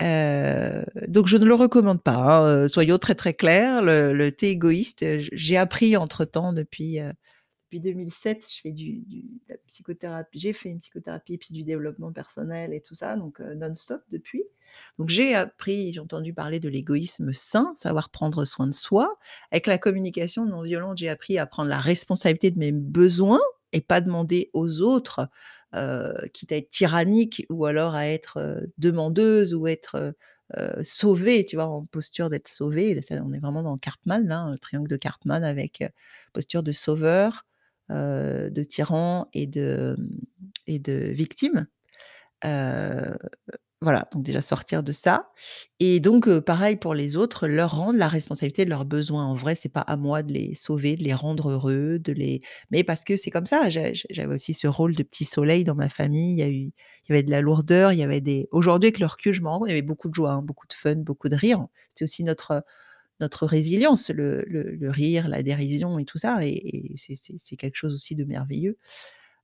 Heu, 0.00 0.84
donc 1.08 1.26
je 1.26 1.36
ne 1.36 1.44
le 1.44 1.54
recommande 1.54 2.02
pas, 2.02 2.14
hein, 2.16 2.64
heu, 2.64 2.68
soyons 2.68 2.98
très, 2.98 3.14
très 3.14 3.34
clairs. 3.34 3.82
Le 3.82 4.12
le 4.12 4.32
«Tu 4.34 4.46
es 4.46 4.50
égoïste», 4.50 5.02
heu, 5.02 5.18
j 5.20 5.28
j'ai 5.32 5.56
appris 5.58 5.96
entre-temps 5.96 6.52
depuis, 6.54 7.00
heu, 7.00 7.12
depuis 7.66 7.80
2007, 7.80 8.46
je 8.50 8.60
fais 8.62 8.72
du 8.72 9.02
psychothérapie 9.68 10.38
j'ai 10.40 10.52
fait 10.54 10.70
une 10.70 10.78
psychothérapie 10.80 11.38
puis 11.38 11.54
du 11.54 11.64
développement 11.64 12.12
personnel 12.12 12.74
et 12.74 12.80
tout 12.82 12.94
ça, 12.94 13.16
donc 13.16 13.40
non-stop 13.40 14.02
depuis. 14.10 14.44
Donc 14.98 15.08
j'ai 15.10 15.34
appris, 15.34 15.92
j'ai 15.92 16.00
entendu 16.00 16.34
parler 16.34 16.60
de 16.60 16.68
l'égoïsme 16.70 17.32
sain, 17.34 17.74
savoir 17.76 18.10
prendre 18.10 18.44
soin 18.46 18.66
de 18.68 18.74
soi. 18.74 19.18
Avec 19.52 19.66
la 19.68 19.78
communication 19.78 20.46
non 20.46 20.62
violente, 20.62 20.98
j'ai 20.98 21.08
appris 21.10 21.38
à 21.38 21.46
prendre 21.46 21.70
la 21.70 21.80
responsabilité 21.80 22.50
de 22.52 22.58
mes 22.60 22.72
besoins 22.72 23.40
et 23.72 23.80
pas 23.80 24.00
demander 24.00 24.50
aux 24.54 24.80
autres, 24.82 25.28
quitte 26.32 26.52
à 26.52 26.56
être 26.56 26.70
tyrannique 26.70 27.46
ou 27.50 27.66
alors 27.66 27.94
à 27.94 28.06
être, 28.08 28.38
heu, 28.38 28.66
demandeuse 28.78 29.54
ou 29.54 29.66
être, 29.68 30.14
heu, 30.56 30.82
sauvée, 30.84 31.44
tu 31.44 31.56
vois? 31.56 31.66
En 31.66 31.84
posture 31.86 32.30
d'être 32.30 32.48
sauvée, 32.48 32.98
on 33.12 33.32
est 33.32 33.38
vraiment 33.40 33.62
dans 33.62 33.78
Karpman, 33.78 34.26
là, 34.26 34.48
le 34.50 34.58
triangle 34.58 34.88
de 34.88 34.96
Karpman 34.96 35.44
avec, 35.44 35.84
posture 36.32 36.62
de 36.62 36.72
sauveur, 36.72 37.46
de 37.90 38.62
tyran 38.64 39.28
et 39.32 39.46
de, 39.46 39.96
et 40.66 40.78
de 40.78 40.92
victime. 41.12 41.66
Voilà, 43.82 44.06
donc 44.12 44.22
déjà 44.24 44.42
sortir 44.42 44.82
de 44.82 44.92
ça 44.92 45.30
et 45.78 46.00
donc 46.00 46.28
pareil 46.40 46.76
pour 46.76 46.92
les 46.92 47.16
autres, 47.16 47.46
leur 47.48 47.74
rendre 47.78 47.96
la 47.98 48.08
responsabilité 48.08 48.66
de 48.66 48.70
leurs 48.70 48.84
besoins. 48.84 49.24
En 49.24 49.34
vrai, 49.34 49.54
c'est 49.54 49.70
pas 49.70 49.80
à 49.80 49.96
moi 49.96 50.22
de 50.22 50.34
les 50.34 50.54
sauver, 50.54 50.96
de 50.96 51.02
les 51.02 51.14
rendre 51.14 51.48
heureux, 51.50 51.98
de 51.98 52.12
les 52.12 52.42
mais 52.70 52.84
parce 52.84 53.04
que 53.04 53.16
c'est 53.16 53.30
comme 53.30 53.46
ça, 53.46 53.70
j'a 53.70 53.90
j'avais 54.10 54.34
aussi 54.34 54.52
ce 54.52 54.66
rôle 54.66 54.94
de 54.94 55.02
petit 55.02 55.24
soleil 55.24 55.64
dans 55.64 55.74
ma 55.74 55.88
famille, 55.88 56.32
il 56.34 56.38
y 56.40 56.42
a 56.42 56.48
eu 56.50 56.72
il 57.08 57.08
y 57.08 57.12
avait 57.12 57.22
de 57.22 57.30
la 57.30 57.40
lourdeur, 57.40 57.92
il 57.94 57.98
y 58.00 58.02
avait 58.02 58.20
des 58.20 58.48
aujourd'hui 58.52 58.88
avec 58.88 58.98
le 58.98 59.06
recul, 59.06 59.32
je 59.32 59.40
me 59.40 59.48
rends 59.48 59.64
il 59.64 59.70
y 59.70 59.72
avait 59.72 59.80
beaucoup 59.82 60.10
de 60.10 60.14
joie, 60.14 60.32
hein, 60.32 60.42
beaucoup 60.42 60.66
de 60.66 60.74
fun, 60.74 60.96
beaucoup 60.96 61.30
de 61.30 61.36
rire. 61.36 61.66
C'était 61.88 62.04
aussi 62.04 62.22
notre, 62.22 62.62
notre 63.20 63.46
résilience, 63.46 64.10
le 64.10 64.44
rire, 64.90 65.28
la 65.28 65.42
dérision 65.42 65.98
et 66.00 66.04
tout 66.06 66.18
ça 66.18 66.40
et 66.42 66.94
c'est 66.96 67.56
quelque 67.56 67.76
chose 67.76 67.94
aussi 67.94 68.16
de 68.16 68.24
merveilleux. 68.24 68.78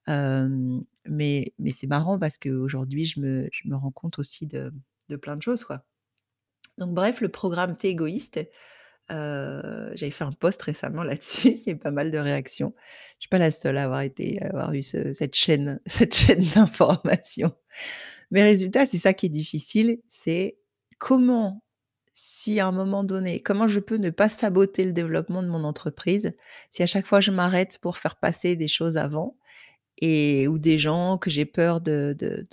Mais 0.06 1.52
c'est 1.74 1.86
marrant 1.86 2.18
parce 2.18 2.38
qu'aujourd'hui, 2.38 3.04
je 3.04 3.20
me 3.20 3.76
rends 3.76 3.90
compte 3.90 4.18
aussi 4.18 4.46
de 4.46 4.72
plein 5.20 5.36
de 5.36 5.42
choses, 5.42 5.64
quoi. 5.64 5.84
Donc 6.78 6.92
bref, 6.92 7.20
le 7.20 7.28
programme 7.28 7.76
«Tu 7.76 7.86
es 7.86 7.90
égoïste», 7.90 8.40
j'avais 9.08 10.10
fait 10.10 10.24
un 10.24 10.32
post 10.32 10.60
récemment 10.62 11.02
là-dessus, 11.04 11.48
il 11.48 11.66
y 11.66 11.70
a 11.70 11.76
pas 11.76 11.90
mal 11.90 12.10
de 12.10 12.18
réactions. 12.18 12.74
Je 13.18 13.24
suis 13.24 13.28
pas 13.28 13.38
la 13.38 13.50
seule 13.50 13.78
à 13.78 13.84
avoir 13.84 14.74
eu 14.74 14.82
ce 14.82 15.12
cette 15.12 15.34
chaîne 15.34 15.80
cette 15.86 16.14
chaîne 16.14 16.44
d'information. 16.54 17.52
Mais 18.30 18.42
résultat, 18.42 18.86
c'est 18.86 18.98
ça 18.98 19.14
qui 19.14 19.26
est 19.26 19.30
difficile, 19.30 20.00
c'est 20.08 20.58
comment, 20.98 21.62
si 22.14 22.58
à 22.60 22.66
un 22.66 22.72
moment 22.72 23.04
donné, 23.04 23.40
comment 23.40 23.68
je 23.68 23.78
peux 23.80 23.98
ne 23.98 24.10
pas 24.10 24.28
saboter 24.28 24.84
le 24.84 24.92
développement 24.92 25.42
de 25.42 25.48
mon 25.48 25.64
entreprise, 25.64 26.32
si 26.72 26.82
à 26.82 26.86
chaque 26.86 27.06
fois 27.06 27.20
je 27.20 27.30
m'arrête 27.30 27.78
pour 27.80 27.98
faire 27.98 28.16
passer 28.16 28.56
des 28.56 28.68
choses 28.68 28.96
avant 28.98 29.36
et 29.98 30.48
ou 30.48 30.58
des 30.58 30.78
gens 30.78 31.18
que 31.18 31.30
j'ai 31.30 31.44
peur 31.46 31.80
de 31.80 32.14
de 32.18 32.46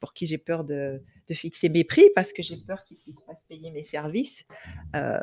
pour 0.00 0.14
qui 0.14 0.26
j'ai 0.26 0.38
peur 0.38 0.64
de 0.64 1.00
fixer 1.30 1.68
mes 1.68 1.84
prix 1.84 2.08
parce 2.14 2.32
que 2.32 2.42
j'ai 2.42 2.56
peur 2.56 2.84
qu'ils 2.84 2.98
puissent 2.98 3.20
pas 3.20 3.34
se 3.36 3.44
payer 3.48 3.70
mes 3.72 3.82
services. 3.82 4.44
Heu, 4.94 5.18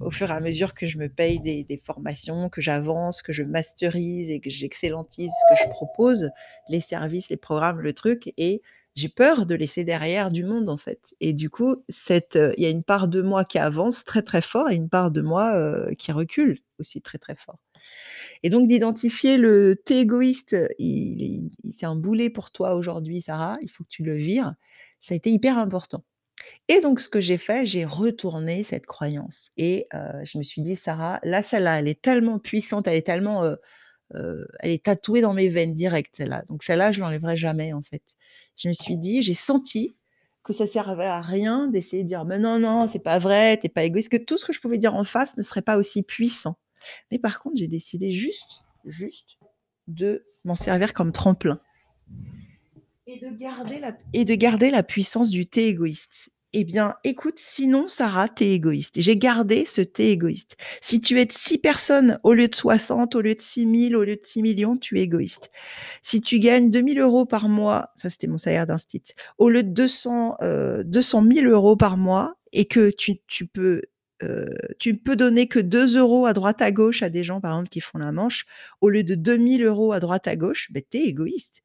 au 0.00 0.10
fur 0.10 0.30
et 0.30 0.34
à 0.34 0.40
mesure 0.40 0.74
que 0.74 0.86
je 0.86 0.98
me 0.98 1.08
paye 1.08 1.40
des 1.40 1.82
formations, 1.84 2.48
que 2.50 2.60
j'avance, 2.60 3.22
que 3.22 3.32
je 3.32 3.42
masterise 3.42 4.30
et 4.30 4.40
que 4.40 4.50
j'excellentise 4.50 5.30
ce 5.32 5.54
que 5.54 5.60
je 5.62 5.68
propose, 5.70 6.30
les 6.68 6.80
services, 6.80 7.28
les 7.30 7.36
programmes, 7.36 7.80
le 7.80 7.92
truc 7.92 8.32
et 8.36 8.62
j'ai 8.96 9.08
peur 9.08 9.46
de 9.46 9.54
laisser 9.56 9.82
derrière 9.84 10.30
du 10.30 10.44
monde, 10.44 10.68
en 10.68 10.76
fait 10.76 11.14
et 11.20 11.32
du 11.32 11.50
coup, 11.50 11.72
heu, 12.10 12.52
il 12.56 12.62
y 12.62 12.66
a 12.66 12.70
une 12.70 12.84
part 12.84 13.08
de 13.08 13.22
moi 13.22 13.44
qui 13.44 13.58
avance 13.58 14.04
très, 14.04 14.22
très 14.22 14.42
fort 14.42 14.70
et 14.70 14.74
une 14.76 14.88
part 14.88 15.10
de 15.10 15.20
moi, 15.22 15.56
heu, 15.56 15.94
qui 15.98 16.12
recule 16.12 16.58
aussi 16.78 17.00
très, 17.00 17.18
très 17.18 17.34
fort. 17.36 17.58
Et 18.44 18.50
donc 18.50 18.68
d'identifier 18.68 19.38
le 19.38 19.82
«tu 19.86 19.94
es 19.94 20.00
égoïste», 20.02 20.54
c'est 21.70 21.86
un 21.86 21.96
boulet 21.96 22.30
pour 22.30 22.52
toi 22.52 22.76
aujourd'hui, 22.76 23.22
Sarah, 23.22 23.56
il 23.62 23.70
faut 23.70 23.84
que 23.84 23.90
tu 23.90 24.04
le 24.04 24.16
vires. 24.16 24.54
Ça 25.00 25.14
a 25.14 25.16
été 25.16 25.30
hyper 25.32 25.58
important. 25.58 26.04
Et 26.68 26.80
donc 26.80 27.00
ce 27.00 27.08
que 27.10 27.20
j'ai 27.20 27.38
fait, 27.38 27.66
j'ai 27.66 27.84
retourné 27.86 28.64
cette 28.64 28.86
croyance 28.86 29.50
et 29.58 29.86
heu, 29.94 29.98
je 30.24 30.38
me 30.38 30.42
suis 30.44 30.62
dit: 30.62 30.76
«Sarah, 30.76 31.20
là, 31.24 31.42
celle-là, 31.42 31.80
elle 31.80 31.88
est 31.88 32.02
tellement 32.02 32.38
puissante, 32.40 32.88
elle 32.88 32.96
est 32.96 33.02
tellement, 33.06 33.44
heu 33.44 33.58
heu, 34.16 34.46
elle 34.60 34.72
est 34.72 34.84
tatouée 34.84 35.20
dans 35.22 35.34
mes 35.34 35.48
veines 35.50 35.74
direct 35.74 36.16
celle-là, 36.16 36.44
donc 36.48 36.64
celle-là, 36.64 36.92
je 36.92 37.00
l'enlèverai 37.00 37.36
jamais, 37.38 37.72
en 37.74 37.82
fait». 37.82 38.02
Je 38.58 38.68
me 38.68 38.74
suis 38.74 38.96
dit 38.98 39.22
j'ai 39.22 39.34
senti 39.34 39.96
que 40.44 40.52
ça 40.54 40.66
servait 40.66 41.04
à 41.06 41.20
rien 41.22 41.68
d'essayer 41.68 42.04
de 42.04 42.08
dire: 42.08 42.24
«Mais 42.26 42.38
non, 42.40 42.58
non, 42.60 42.88
c'est 42.88 43.00
pas 43.00 43.18
vrai, 43.20 43.58
tu 43.58 43.66
es 43.66 43.70
pas 43.70 43.84
égoïste», 43.84 44.10
que 44.10 44.16
tout 44.18 44.38
ce 44.38 44.46
que 44.46 44.52
je 44.54 44.60
pouvais 44.60 44.78
dire 44.78 44.94
en 44.96 45.04
face 45.04 45.36
ne 45.38 45.42
serait 45.44 45.62
pas 45.62 45.78
aussi 45.78 46.02
puissant. 46.04 46.56
Mais 47.10 47.18
par 47.18 47.40
contre, 47.40 47.56
j'ai 47.56 47.68
décidé 47.68 48.10
juste 48.12 48.62
juste 48.84 49.38
de 49.86 50.24
m'en 50.44 50.56
servir 50.56 50.92
comme 50.92 51.12
tremplin 51.12 51.60
et 53.06 53.18
de 53.18 53.28
garder 53.36 53.78
la 53.78 53.96
et 54.12 54.24
de 54.24 54.34
garder 54.34 54.70
la 54.70 54.82
puissance 54.82 55.30
du 55.30 55.46
«tu 55.46 55.60
es 55.60 55.68
égoïste». 55.68 56.30
Eh 56.56 56.62
bien, 56.62 56.94
écoute, 57.02 57.38
sinon 57.38 57.88
Sarah, 57.88 58.28
tu 58.28 58.44
es 58.44 58.54
égoïste 58.54 59.00
j'ai 59.00 59.16
gardé 59.16 59.64
ce 59.64 59.80
«tu 59.80 60.02
es 60.02 60.12
égoïste». 60.12 60.56
Si 60.80 61.00
tu 61.00 61.18
aides 61.18 61.32
6 61.32 61.58
personnes 61.58 62.18
au 62.22 62.32
lieu 62.32 62.46
de 62.48 62.54
60, 62.54 63.14
au 63.16 63.20
lieu 63.20 63.34
de 63.34 63.40
6 63.40 63.88
000, 63.90 64.00
au 64.00 64.04
lieu 64.04 64.16
de 64.16 64.24
6 64.24 64.40
000 64.40 64.58
000, 64.58 64.76
tu 64.78 64.98
es 64.98 65.02
égoïste. 65.02 65.50
Si 66.02 66.20
tu 66.20 66.38
gagnes 66.38 66.70
2 66.70 66.94
000 66.94 67.22
€ 67.24 67.26
par 67.26 67.48
mois, 67.48 67.90
ça 67.96 68.08
c'était 68.08 68.28
mon 68.28 68.38
salaire 68.38 68.66
d'instit, 68.66 69.02
au 69.38 69.50
lieu 69.50 69.64
de 69.64 69.70
200, 69.70 70.36
heu, 70.42 70.84
200 70.84 71.24
000 71.32 71.72
€ 71.74 71.76
par 71.76 71.96
mois 71.96 72.36
et 72.52 72.66
que 72.66 72.90
tu 72.90 73.20
tu 73.26 73.46
peux, 73.46 73.82
heu, 74.24 74.46
tu 74.78 74.96
peux 74.96 75.16
donner 75.16 75.48
que 75.48 75.60
2 75.60 76.24
€ 76.24 76.26
à 76.28 76.32
droite 76.34 76.62
à 76.62 76.72
gauche 76.72 77.02
à 77.02 77.10
des 77.10 77.24
gens, 77.24 77.40
par 77.40 77.52
exemple, 77.54 77.70
qui 77.70 77.80
font 77.80 77.98
la 77.98 78.12
manche, 78.12 78.46
au 78.82 78.88
lieu 78.90 79.04
de 79.04 79.14
2 79.16 79.38
000 79.38 79.62
€ 79.64 79.94
à 79.94 80.00
droite 80.00 80.28
à 80.28 80.36
gauche, 80.36 80.70
beh, 80.72 80.86
tu 80.90 80.98
es 80.98 81.04
égoïste. 81.04 81.62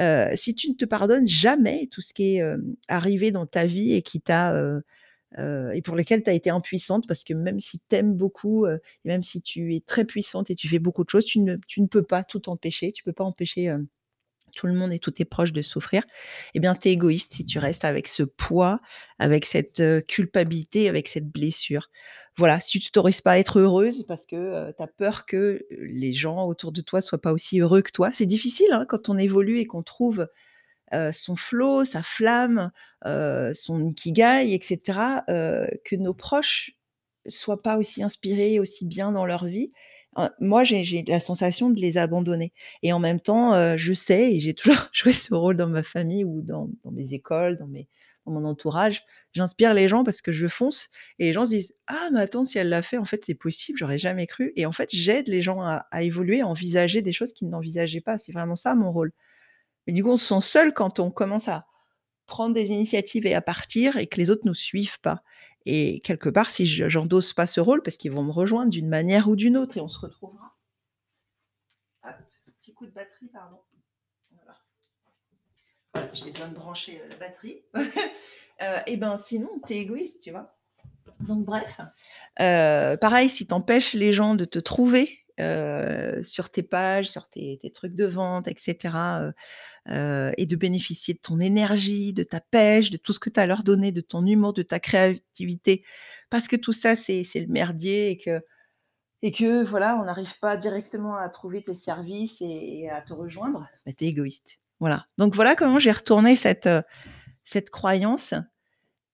Heu, 0.00 0.26
si 0.36 0.54
tu 0.54 0.70
ne 0.70 0.74
te 0.76 0.84
pardonnes 0.86 1.28
jamais 1.28 1.88
tout 1.92 2.02
ce 2.02 2.14
qui 2.14 2.36
est, 2.36 2.38
hem, 2.38 2.76
arrivé 2.88 3.32
dans 3.32 3.46
ta 3.46 3.66
vie 3.66 3.94
et 3.94 4.02
qui 4.02 4.20
t'a, 4.20 4.54
et 5.74 5.82
pour 5.82 5.96
lesquels 5.96 6.22
tu 6.22 6.30
as 6.30 6.34
été 6.34 6.50
impuissante 6.50 7.06
parce 7.08 7.24
que 7.24 7.34
même 7.34 7.60
si 7.60 7.78
tu 7.88 7.96
aimes 7.96 8.14
beaucoup, 8.14 8.66
et 8.66 8.78
même 9.04 9.22
si 9.22 9.40
tu 9.42 9.74
es 9.76 9.80
très 9.80 10.04
puissante 10.04 10.50
et 10.50 10.54
tu 10.56 10.68
fais 10.68 10.78
beaucoup 10.80 11.04
de 11.04 11.10
choses, 11.10 11.24
tu 11.24 11.40
ne 11.40 11.56
tu 11.68 11.80
ne 11.82 11.86
peux 11.86 12.02
pas 12.02 12.24
tout 12.24 12.48
empêcher. 12.50 12.92
Tu 12.92 13.04
peux 13.04 13.12
pas 13.12 13.24
empêcher, 13.24 13.72
tout 14.50 14.66
le 14.66 14.74
monde 14.74 14.92
et 14.92 14.98
tous 14.98 15.12
tes 15.12 15.24
proches 15.24 15.52
de 15.52 15.62
souffrir. 15.62 16.02
Eh 16.54 16.60
bien, 16.60 16.74
tu 16.74 16.88
es 16.88 16.92
égoïste 16.92 17.32
si 17.34 17.44
tu 17.46 17.58
restes 17.58 17.84
avec 17.84 18.08
ce 18.08 18.22
poids, 18.22 18.80
avec 19.18 19.46
cette, 19.46 19.80
heu, 19.80 20.00
culpabilité, 20.02 20.88
avec 20.88 21.08
cette 21.08 21.28
blessure. 21.30 21.88
Voilà, 22.36 22.60
si 22.60 22.78
tu 22.80 22.90
t'autorises 22.90 23.20
pas 23.20 23.32
à 23.32 23.38
être 23.38 23.58
heureuse 23.60 24.04
parce 24.08 24.26
que, 24.26 24.36
heu, 24.36 24.74
tu 24.76 24.82
as 24.82 24.86
peur 24.88 25.26
que, 25.26 25.66
les 25.70 26.12
gens 26.12 26.44
autour 26.46 26.72
de 26.72 26.80
toi 26.80 27.00
soient 27.02 27.20
pas 27.20 27.32
aussi 27.32 27.60
heureux 27.60 27.82
que 27.82 27.92
toi. 27.92 28.10
C'est 28.12 28.26
difficile, 28.26 28.72
hein, 28.72 28.86
quand 28.88 29.08
on 29.08 29.18
évolue 29.18 29.58
et 29.58 29.66
qu'on 29.66 29.82
trouve, 29.82 30.28
heu, 30.94 31.12
son 31.12 31.36
flow, 31.36 31.84
sa 31.84 32.02
flamme, 32.02 32.70
heu, 33.06 33.52
son 33.54 33.84
ikigai 33.86 34.52
et 34.54 34.60
cetera, 34.62 35.24
heu, 35.30 35.68
que 35.84 35.96
nos 35.96 36.14
proches 36.14 36.72
soient 37.28 37.58
pas 37.62 37.78
aussi 37.78 38.02
inspirés, 38.02 38.60
aussi 38.60 38.86
bien 38.86 39.12
dans 39.12 39.26
leur 39.26 39.46
vie. 39.46 39.72
Heu, 40.18 40.28
moi, 40.40 40.64
j'ai 40.64 41.04
la 41.06 41.20
sensation 41.20 41.70
de 41.70 41.80
les 41.80 41.96
abandonner 41.98 42.52
et 42.82 42.92
en 42.92 42.98
même 42.98 43.20
temps, 43.20 43.76
je 43.76 43.92
sais 43.92 44.34
et 44.34 44.40
j'ai 44.40 44.54
toujours 44.54 44.88
joué 44.92 45.12
ce 45.12 45.34
rôle 45.34 45.56
dans 45.56 45.68
ma 45.68 45.82
famille 45.82 46.24
ou 46.24 46.42
dans 46.42 46.68
mes 46.92 47.14
écoles, 47.14 47.58
dans 47.58 47.66
mes 47.68 47.88
dans 48.26 48.32
mon 48.32 48.44
entourage. 48.44 49.02
J'inspire 49.32 49.72
les 49.72 49.88
gens 49.88 50.04
parce 50.04 50.20
que 50.20 50.30
je 50.32 50.46
fonce 50.46 50.88
et 51.18 51.24
les 51.26 51.32
gens 51.32 51.44
se 51.46 51.50
disent: 51.50 51.72
«Ah 51.86 52.10
mais 52.12 52.20
attends, 52.20 52.44
si 52.44 52.58
elle 52.58 52.68
l'a 52.68 52.82
fait, 52.82 52.98
en 52.98 53.04
fait, 53.06 53.24
c'est 53.24 53.34
possible, 53.34 53.78
j'aurais 53.78 53.98
jamais 53.98 54.26
cru» 54.26 54.52
et 54.56 54.66
en 54.66 54.72
fait, 54.72 54.90
j'aide 54.92 55.28
les 55.28 55.40
gens 55.42 55.62
à 55.62 55.86
à 55.90 56.02
évoluer, 56.02 56.40
à 56.42 56.46
envisager 56.46 57.00
des 57.02 57.12
choses 57.14 57.32
qu'ils 57.32 57.48
n'envisageaient 57.50 58.00
pas. 58.02 58.18
C'est 58.18 58.32
vraiment 58.32 58.56
ça 58.56 58.74
mon 58.74 58.92
rôle. 58.92 59.12
Et 59.86 59.92
du 59.92 60.02
coup, 60.02 60.10
on 60.10 60.16
se 60.16 60.26
sent 60.34 60.40
seul 60.48 60.74
quand 60.74 61.00
on 61.00 61.10
commence 61.10 61.48
à 61.48 61.66
prendre 62.26 62.54
des 62.54 62.70
initiatives 62.72 63.26
et 63.26 63.34
à 63.34 63.42
partir 63.42 63.96
et 63.98 64.06
que 64.08 64.18
les 64.18 64.30
autres 64.30 64.42
nous 64.46 64.54
suivent 64.54 65.00
pas 65.00 65.22
et 65.66 66.00
quelque 66.00 66.28
part, 66.28 66.50
si 66.50 66.66
je 66.66 66.88
j'endosse 66.88 67.32
pas 67.32 67.46
ce 67.46 67.60
rôle, 67.60 67.82
parce 67.82 67.96
qu'ils 67.96 68.12
vont 68.12 68.22
me 68.22 68.30
rejoindre 68.30 68.70
d'une 68.70 68.88
manière 68.88 69.28
ou 69.28 69.36
d'une 69.36 69.56
autre 69.56 69.76
et 69.76 69.80
on 69.80 69.88
se 69.88 69.98
retrouvera. 69.98 70.56
Petit 72.60 72.74
coup 72.74 72.86
de 72.86 72.90
batterie, 72.90 73.28
pardon. 73.32 73.58
Voilà. 74.32 76.10
J'ai 76.12 76.30
besoin 76.30 76.48
de 76.48 76.54
brancher, 76.54 77.00
heu, 77.02 77.08
la 77.08 77.16
batterie. 77.16 77.62
Heu 77.76 77.82
et 78.86 78.96
ben, 78.96 79.16
sinon, 79.16 79.50
tu 79.66 79.74
es 79.74 79.78
égoïste, 79.78 80.20
tu 80.20 80.30
vois? 80.30 80.56
Donc 81.20 81.44
bref, 81.44 81.80
heu, 82.40 82.96
pareil, 83.00 83.28
si 83.28 83.46
tu 83.46 83.54
empêches 83.54 83.92
les 83.94 84.12
gens 84.12 84.34
de 84.34 84.44
te 84.44 84.58
trouver, 84.58 85.19
heu, 85.40 86.22
sur 86.22 86.50
tes 86.50 86.62
pages, 86.62 87.08
sur 87.10 87.28
tes 87.28 87.58
trucs 87.74 87.94
de 87.94 88.06
vente 88.06 88.48
et 88.48 88.54
cetera, 88.58 89.22
heu 89.22 89.32
heu 89.90 90.32
et 90.36 90.46
de 90.46 90.56
bénéficier 90.56 91.14
de 91.14 91.20
ton 91.20 91.40
énergie, 91.40 92.12
de 92.12 92.24
ta 92.24 92.40
pêche, 92.40 92.90
de 92.90 92.98
tout 92.98 93.12
ce 93.12 93.20
que 93.20 93.30
tu 93.30 93.40
as 93.40 93.44
à 93.44 93.46
leur 93.46 93.64
donner, 93.64 93.92
de 93.92 94.02
ton 94.02 94.26
humour, 94.26 94.52
de 94.52 94.62
ta 94.62 94.80
créativité, 94.80 95.84
parce 96.30 96.48
que 96.48 96.56
tout 96.56 96.72
ça, 96.72 96.96
c'est 96.96 97.24
le 97.34 97.46
merdier 97.48 98.10
et 98.10 98.16
que 98.16 98.40
et 99.22 99.32
que 99.32 99.62
voilà, 99.64 99.96
on 100.00 100.04
n'arrive 100.04 100.38
pas 100.40 100.56
directement 100.56 101.16
à 101.16 101.28
trouver 101.28 101.62
tes 101.62 101.74
services 101.74 102.38
et 102.40 102.88
à 102.88 103.02
te 103.02 103.12
rejoindre, 103.12 103.68
bah, 103.84 103.92
tu 103.92 104.04
es 104.04 104.08
égoïste. 104.08 104.60
Voilà. 104.80 105.06
Donc 105.18 105.34
voilà 105.34 105.54
comment 105.56 105.78
j'ai 105.78 105.92
retourné 105.92 106.36
cette, 106.36 106.70
cette 107.44 107.68
croyance 107.68 108.32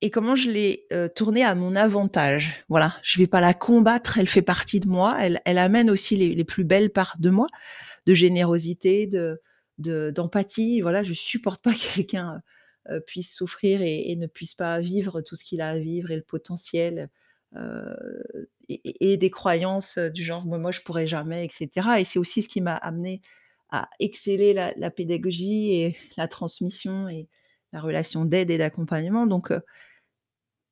et 0.02 0.10
comment 0.10 0.34
je 0.36 0.50
l'ai, 0.50 0.86
heu, 0.92 1.08
tournée 1.14 1.44
à 1.44 1.54
mon 1.54 1.74
avantage. 1.76 2.64
Voilà, 2.68 2.94
je 3.02 3.18
vais 3.18 3.26
pas 3.26 3.40
la 3.40 3.54
combattre, 3.54 4.18
elle 4.18 4.28
fait 4.28 4.42
partie 4.42 4.80
de 4.80 4.88
moi, 4.88 5.16
elle 5.20 5.58
amène 5.58 5.90
aussi 5.90 6.16
les 6.16 6.44
plus 6.44 6.64
belles 6.64 6.90
parts 6.92 7.16
de 7.18 7.30
moi, 7.30 7.46
de 8.06 8.14
générosité, 8.14 9.06
de 9.06 9.40
de 9.78 10.10
d'empathie. 10.14 10.80
Voilà, 10.82 11.04
je 11.04 11.14
supporte 11.14 11.62
pas 11.62 11.72
que 11.74 11.78
quelqu'un, 11.96 12.42
heu 12.90 13.00
puisse 13.06 13.34
souffrir 13.34 13.82
et 13.82 14.16
ne 14.16 14.26
puisse 14.28 14.54
pas 14.54 14.80
vivre 14.80 15.20
tout 15.22 15.36
ce 15.36 15.44
qu'il 15.44 15.60
a 15.62 15.70
à 15.70 15.78
vivre 15.78 16.10
et 16.12 16.16
le 16.16 16.22
potentiel, 16.22 17.10
et 18.68 19.16
des 19.16 19.30
croyances, 19.30 19.98
du 19.98 20.24
genre: 20.24 20.44
«Moi 20.44 20.58
moi 20.58 20.72
je 20.72 20.80
pourrais 20.80 21.06
jamais» 21.06 21.44
et 21.46 21.48
cetera 21.50 22.00
et 22.00 22.04
c'est 22.04 22.18
aussi 22.18 22.42
ce 22.42 22.48
qui 22.48 22.60
m'a 22.60 22.74
amenée 22.76 23.20
à 23.70 23.88
exceller 24.00 24.52
la 24.54 24.72
la 24.76 24.90
pédagogie 24.90 25.74
et 25.74 25.96
la 26.16 26.28
transmission 26.28 27.08
et 27.08 27.28
la 27.76 27.82
relation 27.82 28.24
d'aide 28.24 28.50
et 28.50 28.58
d'accompagnement. 28.58 29.26
Donc 29.26 29.50
heu 29.52 29.60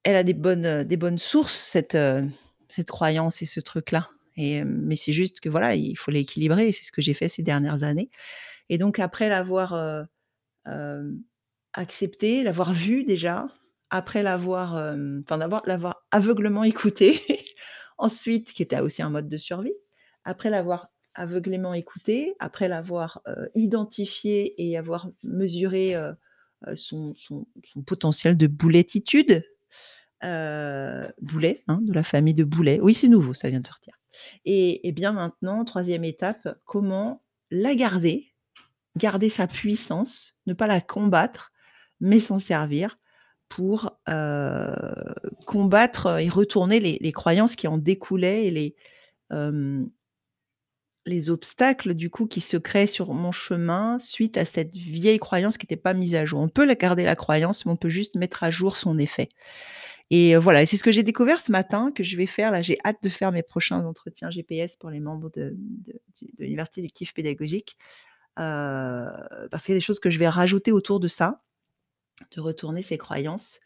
elle 0.02 0.16
a 0.16 0.23
des 0.23 0.34
bonnes, 0.34 0.66
heu, 0.66 0.84
des 0.84 0.96
bonnes 0.96 1.18
sources 1.18 1.54
cette, 1.54 1.94
heu, 1.94 2.28
cette 2.68 2.90
croyance 2.90 3.42
et 3.42 3.46
ce 3.46 3.61
truc-là. 3.61 4.08
Et 4.37 4.64
mais 4.64 4.96
c'est 4.96 5.12
juste 5.12 5.40
que 5.40 5.49
voilà, 5.49 5.75
il 5.76 5.96
faut 5.96 6.11
l'équilibrer. 6.11 6.73
C'est 6.73 6.84
ce 6.84 6.92
que 6.92 7.00
j'ai 7.02 7.14
fait 7.14 7.28
ces 7.28 7.42
dernières 7.42 7.84
années. 7.84 8.11
Et 8.70 8.78
donc 8.78 8.99
après 9.00 9.28
l'avoir, 9.28 9.75
accepté, 11.73 12.42
l'avoir 12.42 12.73
vu 12.73 13.04
déjà, 13.04 13.46
après 13.90 14.23
l'avoir, 14.23 14.75
enfin 14.75 15.38
d'avoir 15.38 15.62
l'avoir 15.66 16.04
aveuglément 16.11 16.64
écouté, 16.64 17.20
ensuite 17.99 18.52
qui 18.52 18.62
était 18.62 18.80
aussi 18.80 19.02
un 19.02 19.11
mode 19.11 19.28
de 19.28 19.37
survie. 19.37 19.75
Après 20.25 20.50
l'avoir 20.50 20.88
aveuglément 21.14 21.75
écouté, 21.75 22.34
après 22.38 22.68
l'avoir, 22.68 23.23
identifié 23.54 24.54
et 24.58 24.76
avoir 24.76 25.08
mesuré, 25.23 25.94
son 26.76 27.14
son 27.16 27.47
son 27.64 27.83
potentiel 27.83 28.37
de 28.37 28.47
boulettitude, 28.47 29.44
heu, 30.25 31.06
boulet, 31.21 31.64
hein, 31.68 31.80
de 31.83 31.92
la 31.92 32.02
famille 32.04 32.35
de 32.35 32.44
boulet. 32.44 32.80
Oui, 32.83 32.94
c'est 32.94 33.09
nouveau, 33.09 33.35
ça 33.35 33.50
vient 33.50 33.61
de 33.61 33.66
sortir 33.66 33.94
et 34.44 34.92
bien 34.92 35.12
maintenant, 35.12 35.64
troisième 35.64 36.04
étape, 36.04 36.49
comment 36.64 37.23
la 37.50 37.75
garder, 37.75 38.33
garder 38.97 39.28
sa 39.28 39.47
puissance, 39.47 40.37
ne 40.47 40.54
pas 40.54 40.66
la 40.68 40.80
combattre, 40.80 41.52
mais 42.00 42.21
s'en 42.21 42.38
servir 42.38 42.99
pour, 43.49 43.99
heu, 44.09 44.75
combattre 45.47 46.21
et 46.21 46.28
retourner 46.28 46.80
les 46.80 47.12
croyances 47.12 47.56
qui 47.56 47.68
en 47.68 47.78
découlaient 47.78 48.47
et 48.47 48.50
les, 48.50 48.76
les 51.06 51.30
obstacles 51.30 51.94
du 51.94 52.11
coup 52.11 52.26
qui 52.26 52.40
se 52.40 52.56
créent 52.56 52.87
sur 52.87 53.12
mon 53.12 53.32
chemin 53.32 53.99
suite 53.99 54.37
à 54.37 54.44
cette 54.44 54.75
vieille 54.75 55.18
croyance 55.18 55.58
qui 55.58 55.66
était 55.66 55.76
pas 55.76 55.94
mise 55.94 56.14
à 56.14 56.25
jour. 56.25 56.40
On 56.40 56.49
peut 56.49 56.64
la 56.64 56.75
garder 56.75 57.04
la 57.04 57.16
croyance, 57.16 57.66
mais 57.66 57.73
on 57.73 57.76
peut 57.76 57.90
juste 57.90 58.14
mettre 58.16 58.42
à 58.42 58.50
jour 58.50 58.76
son 58.76 58.99
effet 58.99 59.28
et 60.11 60.34
heu, 60.34 60.38
voilà 60.38 60.66
c'est 60.66 60.76
ce 60.76 60.84
que 60.84 60.92
j'ai 60.92 61.02
découvert 61.02 61.40
ce 61.40 61.50
matin 61.52 61.90
que 61.92 62.02
je 62.02 62.16
vais 62.16 62.26
faire 62.26 62.50
là. 62.50 62.62
J'ai 62.62 62.78
hâte 62.84 63.02
de 63.02 63.08
faire 63.08 63.32
mes 63.32 63.42
prochains 63.42 63.84
entretiens 63.84 64.30
GPS 64.30 64.76
pour 64.76 64.90
les 64.90 65.00
membres 65.00 65.30
de 65.30 65.56
l'université 66.38 66.82
du 66.82 66.88
kiff 66.90 67.14
pédagogique, 67.14 67.76
heu, 68.38 69.06
parce 69.50 69.64
qu'il 69.64 69.73
y 69.73 69.76
a 69.76 69.78
des 69.78 69.84
choses 69.84 70.00
que 70.00 70.11
je 70.11 70.18
vais 70.18 70.28
rajouter 70.28 70.73
autour 70.73 71.00
de 71.00 71.08
ça, 71.08 71.42
de 72.37 72.40
retourner 72.40 72.82
ces 72.82 72.99
croyances 72.99 73.61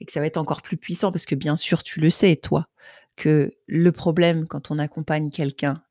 et 0.00 0.04
que 0.06 0.12
ça 0.12 0.20
va 0.20 0.26
être 0.26 0.38
encore 0.38 0.62
plus 0.62 0.76
puissant 0.76 1.12
parce 1.12 1.26
que 1.26 1.34
bien 1.34 1.56
sûr, 1.56 1.82
tu 1.82 2.00
le 2.00 2.10
sais 2.10 2.36
toi, 2.36 2.68
que 3.16 3.52
le 3.66 3.92
problème 3.92 4.48
quand 4.48 4.70
on 4.70 4.78
accompagne 4.78 5.30
quelqu'un, 5.30 5.82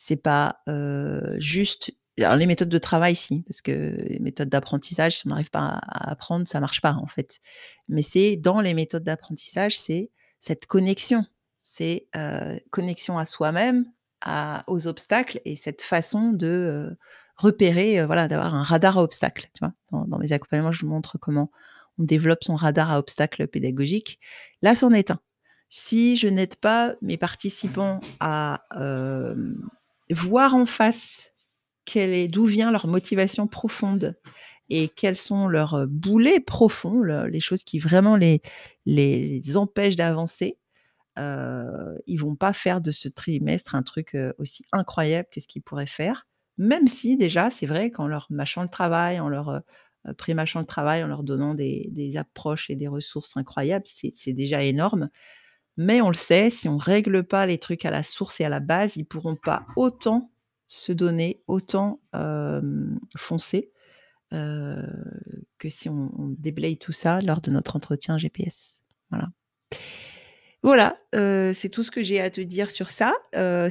c'est 0.00 0.16
pas, 0.16 0.62
juste 1.38 1.92
alors 2.18 2.36
les 2.36 2.46
méthodes 2.46 2.68
de 2.68 2.78
travail 2.78 3.14
si, 3.14 3.42
parce 3.42 3.60
que 3.60 3.70
les 4.08 4.18
méthodes 4.18 4.48
d'apprentissage, 4.48 5.18
si 5.18 5.26
on 5.26 5.30
n'arrive 5.30 5.50
pas 5.50 5.78
à 5.82 6.10
apprendre, 6.10 6.48
ça 6.48 6.58
marche 6.58 6.80
pas 6.80 6.92
en 6.92 7.06
fait. 7.06 7.40
Mais 7.88 8.02
c'est 8.02 8.36
dans 8.36 8.60
les 8.60 8.74
méthodes 8.74 9.04
d'apprentissage, 9.04 9.78
c'est 9.78 10.10
cette 10.40 10.66
connexion. 10.66 11.24
C'est, 11.62 12.08
connexion 12.70 13.18
à 13.18 13.24
soi-même, 13.24 13.86
aux 14.66 14.86
obstacles 14.86 15.40
et 15.44 15.54
cette 15.54 15.82
façon 15.82 16.32
de, 16.32 16.96
repérer, 17.38 18.04
voilà, 18.04 18.28
d'avoir 18.28 18.54
un 18.54 18.62
radar 18.64 18.98
à 18.98 19.02
obstacles, 19.02 19.48
tu 19.54 19.64
vois? 19.64 20.06
Dans 20.06 20.18
mes 20.18 20.32
accompagnements, 20.32 20.72
je 20.72 20.84
montre 20.84 21.18
comment 21.18 21.50
on 21.98 22.04
développe 22.04 22.44
son 22.44 22.56
radar 22.56 22.90
à 22.90 22.98
obstacles 22.98 23.46
pédagogiques. 23.46 24.18
Là, 24.60 24.74
c'en 24.74 24.92
est 24.92 25.10
un. 25.10 25.20
Si 25.68 26.16
je 26.16 26.28
n'aide 26.28 26.56
pas 26.56 26.94
mes 27.00 27.16
participants 27.16 28.00
à, 28.20 28.64
voir 30.10 30.54
en 30.54 30.66
face 30.66 31.34
d'où 32.28 32.44
vient 32.46 32.70
leur 32.70 32.86
motivation 32.86 33.46
profonde 33.46 34.16
et 34.70 34.88
quels 34.88 35.16
sont 35.16 35.48
leurs, 35.48 35.74
heu, 35.76 35.86
boulets 35.86 36.40
profonds, 36.40 37.00
le 37.00 37.26
les 37.28 37.40
choses 37.40 37.64
qui 37.64 37.78
vraiment 37.80 38.16
les 38.16 38.42
les 38.86 39.56
empêchent 39.56 39.96
d'avancer, 39.96 40.58
heu, 41.18 41.98
ils 42.06 42.18
vont 42.18 42.36
pas 42.36 42.52
faire 42.54 42.80
de 42.82 42.92
ce 42.92 43.08
trimestre 43.08 43.74
un 43.76 43.82
truc, 43.84 44.14
heu, 44.16 44.34
aussi 44.38 44.64
incroyable 44.72 45.28
que 45.32 45.40
ce 45.40 45.48
qu'ils 45.48 45.62
pourraient 45.62 45.86
faire. 45.86 46.26
Même 46.58 46.88
si 46.88 47.16
déjà, 47.18 47.50
c'est 47.50 47.66
vrai 47.66 47.90
qu'en 47.90 48.08
leur 48.08 48.26
mâchant 48.30 48.62
le 48.62 48.68
travail, 48.70 49.20
en 49.20 49.28
leur, 49.30 49.50
heu, 49.50 49.62
pré-mâchant 50.18 50.60
le 50.60 50.66
travail, 50.66 51.04
en 51.04 51.08
leur 51.08 51.22
donnant 51.24 51.54
des 51.54 51.88
des 51.92 52.16
approches 52.18 52.70
et 52.70 52.76
des 52.76 52.88
ressources 52.88 53.36
incroyables, 53.36 53.86
c'est 53.86 54.32
déjà 54.34 54.62
énorme. 54.64 55.10
Mais 55.80 56.00
on 56.00 56.08
le 56.08 56.14
sait, 56.14 56.50
si 56.50 56.68
on 56.68 56.76
règle 56.76 57.22
pas 57.22 57.46
les 57.46 57.56
trucs 57.56 57.84
à 57.84 57.90
la 57.90 58.02
source 58.02 58.40
et 58.40 58.44
à 58.44 58.48
la 58.48 58.60
base, 58.60 58.96
ils 58.96 59.04
pourront 59.04 59.36
pas 59.36 59.64
autant 59.76 60.30
se 60.66 60.92
donner, 60.92 61.40
autant, 61.46 62.00
foncer, 63.16 63.70
que 64.30 65.68
si 65.68 65.88
on 65.88 66.34
déblaye 66.36 66.76
tout 66.76 66.92
ça 66.92 67.22
lors 67.22 67.40
de 67.40 67.52
notre 67.52 67.76
entretien 67.76 68.18
GPS. 68.18 68.80
Voilà. 69.10 69.28
Voilà, 70.64 70.98
c'est 71.12 71.68
tout 71.70 71.84
ce 71.84 71.92
que 71.92 72.02
j'ai 72.02 72.20
à 72.20 72.28
te 72.28 72.40
dire 72.40 72.72
sur 72.72 72.90
ça. 72.90 73.14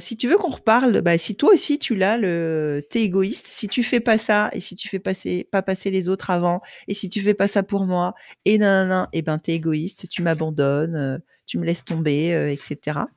Si 0.00 0.16
tu 0.16 0.28
veux 0.28 0.38
qu'on 0.38 0.48
reparle, 0.48 1.02
bah, 1.02 1.18
si 1.18 1.36
toi 1.36 1.52
aussi 1.52 1.78
tu 1.78 1.94
l'as 1.94 2.16
le 2.16 2.86
tu 2.90 2.98
es 2.98 3.02
égoïste, 3.02 3.46
si 3.46 3.68
tu 3.68 3.82
fais 3.82 4.00
pas 4.00 4.16
ça 4.16 4.48
et 4.52 4.60
si 4.60 4.74
tu 4.74 4.88
fais 4.88 4.98
pas 4.98 5.62
passer 5.62 5.90
les 5.90 6.08
autres 6.08 6.30
avant 6.30 6.62
et 6.86 6.94
si 6.94 7.10
tu 7.10 7.20
fais 7.20 7.34
pas 7.34 7.48
ça 7.48 7.62
pour 7.62 7.84
moi 7.84 8.14
et 8.46 8.56
nin 8.56 9.08
et 9.12 9.20
ben, 9.20 9.38
tu 9.38 9.50
es 9.50 9.54
égoïste, 9.56 10.08
tu 10.08 10.22
m'abandonnes, 10.22 11.20
tu 11.48 11.58
me 11.58 11.64
laisses 11.66 11.84
tomber, 11.84 12.32
heu 12.34 12.50
et 12.50 12.58
cetera. 12.62 13.08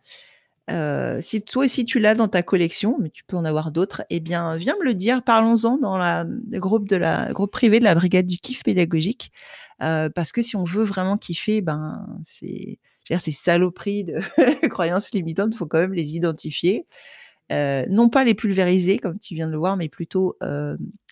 Heu, 0.70 1.20
si 1.22 1.41
toi 1.41 1.65
aussi 1.65 1.86
tu 1.86 2.00
l'as 2.00 2.15
dans 2.15 2.28
ta 2.30 2.44
collection, 2.44 2.98
mais 3.00 3.10
tu 3.10 3.24
peux 3.26 3.36
en 3.38 3.46
avoir 3.46 3.72
d'autres 3.72 4.04
et 4.10 4.20
bien, 4.20 4.56
viens 4.56 4.76
me 4.80 4.86
le 4.86 4.94
dire, 4.94 5.24
parlons-en 5.24 5.78
dans 5.78 5.98
le 5.98 6.60
groupe 6.60 6.88
de 6.88 6.96
la 6.96 7.34
groupe 7.34 7.52
privé 7.52 7.80
de 7.80 7.84
la 7.84 7.96
brigade 7.96 8.26
du 8.28 8.38
kiff 8.38 8.63
pédagogique, 8.63 9.32
heu, 9.84 10.10
parce 10.15 10.32
que 10.32 10.41
si 10.41 10.56
on 10.56 10.63
veut 10.63 10.84
vraiment 10.86 11.17
kiffer, 11.17 11.62
ben, 11.62 12.08
c'est 12.26 12.80
ces 13.20 13.32
saloperies 13.34 14.06
de 14.06 14.22
croyances 14.70 15.12
limitantes, 15.12 15.50
il 15.54 15.58
faut 15.58 15.67
quand 15.67 15.80
même 15.80 15.94
les 15.94 16.15
identifier, 16.15 16.86
non 17.52 18.10
pas 18.10 18.24
les 18.24 18.36
pulvériser 18.36 19.00
comme 19.00 19.20
tu 19.20 19.36
viens 19.36 19.48
de 19.48 19.52
le 19.52 19.58
voir, 19.58 19.76
mais 19.78 19.89
plutôt, 19.89 20.38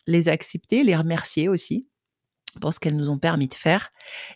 les 0.08 0.30
accepter, 0.30 0.84
les 0.84 0.96
remercier 0.96 1.50
aussi 1.50 1.88
pour 2.62 2.74
ce 2.74 2.80
qu'elles 2.80 2.96
nous 2.98 3.10
ont 3.10 3.20
permis 3.20 3.48
de 3.48 3.54
faire 3.54 3.92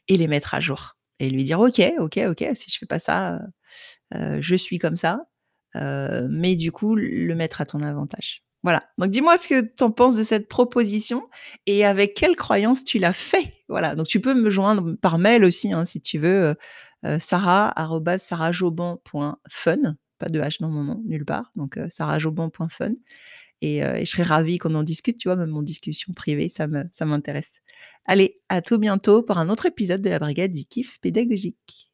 et 0.07 0.17
les 0.17 0.27
mettre 0.27 0.53
à 0.53 0.59
jour 0.59 0.95
et 1.19 1.29
lui 1.29 1.43
dire: 1.43 1.59
«OK, 1.59 1.81
OK, 1.99 2.19
OK, 2.27 2.45
si 2.55 2.71
je 2.71 2.77
fais 2.79 2.85
pas 2.85 2.99
ça, 2.99 3.39
heu, 4.15 4.41
je 4.41 4.55
suis 4.55 4.79
comme 4.79 4.95
ça», 4.95 5.19
heu, 5.75 6.27
mais 6.29 6.55
du 6.55 6.71
coup, 6.71 6.95
le 6.95 7.35
mettre 7.35 7.61
à 7.61 7.65
ton 7.65 7.81
avantage. 7.81 8.43
Voilà, 8.63 8.83
donc 8.97 9.09
dis-moi 9.11 9.37
ce 9.37 9.47
que 9.49 9.61
tu 9.61 9.83
en 9.83 9.91
penses 9.91 10.15
de 10.15 10.23
cette 10.23 10.47
proposition 10.47 11.27
et 11.65 11.83
avec 11.85 12.13
quelle 12.15 12.35
croyance 12.37 12.83
tu 12.85 12.97
l'as 12.99 13.11
fait? 13.13 13.53
Voilà, 13.69 13.93
donc 13.95 14.07
tu 14.07 14.21
peux 14.21 14.33
me 14.35 14.49
joindre 14.49 14.95
par 15.01 15.17
mail 15.19 15.43
aussi, 15.45 15.73
hein, 15.73 15.83
si 15.85 15.99
tu 16.01 16.17
veux, 16.17 16.55
heu, 17.05 17.19
sarah@sarahjoban.fun, 17.19 19.95
pas 20.19 20.29
de 20.29 20.39
H 20.41 20.61
dans 20.61 20.69
mon 20.69 20.83
nom, 20.83 21.01
nulle 21.05 21.25
part, 21.25 21.51
donc 21.57 21.77
heu, 21.77 21.87
sarahjoban.fun 21.89 22.93
et 23.63 23.83
heu 23.83 23.97
et 23.97 24.05
je 24.05 24.11
serais 24.11 24.23
ravie 24.23 24.57
qu'on 24.59 24.75
en 24.75 24.83
discute, 24.83 25.17
tu 25.19 25.27
vois? 25.29 25.35
Même 25.37 25.55
en 25.55 25.63
discussion 25.63 26.13
privée, 26.13 26.49
ça 26.49 26.67
me 26.67 26.85
ça 26.93 27.05
m'intéresse. 27.05 27.59
Allez, 28.05 28.39
à 28.49 28.61
tout 28.61 28.77
bientôt 28.79 29.23
pour 29.23 29.37
un 29.39 29.49
autre 29.49 29.65
épisode 29.67 30.01
de 30.01 30.09
la 30.09 30.19
brigade 30.19 30.51
du 30.53 30.65
kiff 30.65 30.99
pédagogique. 31.01 31.91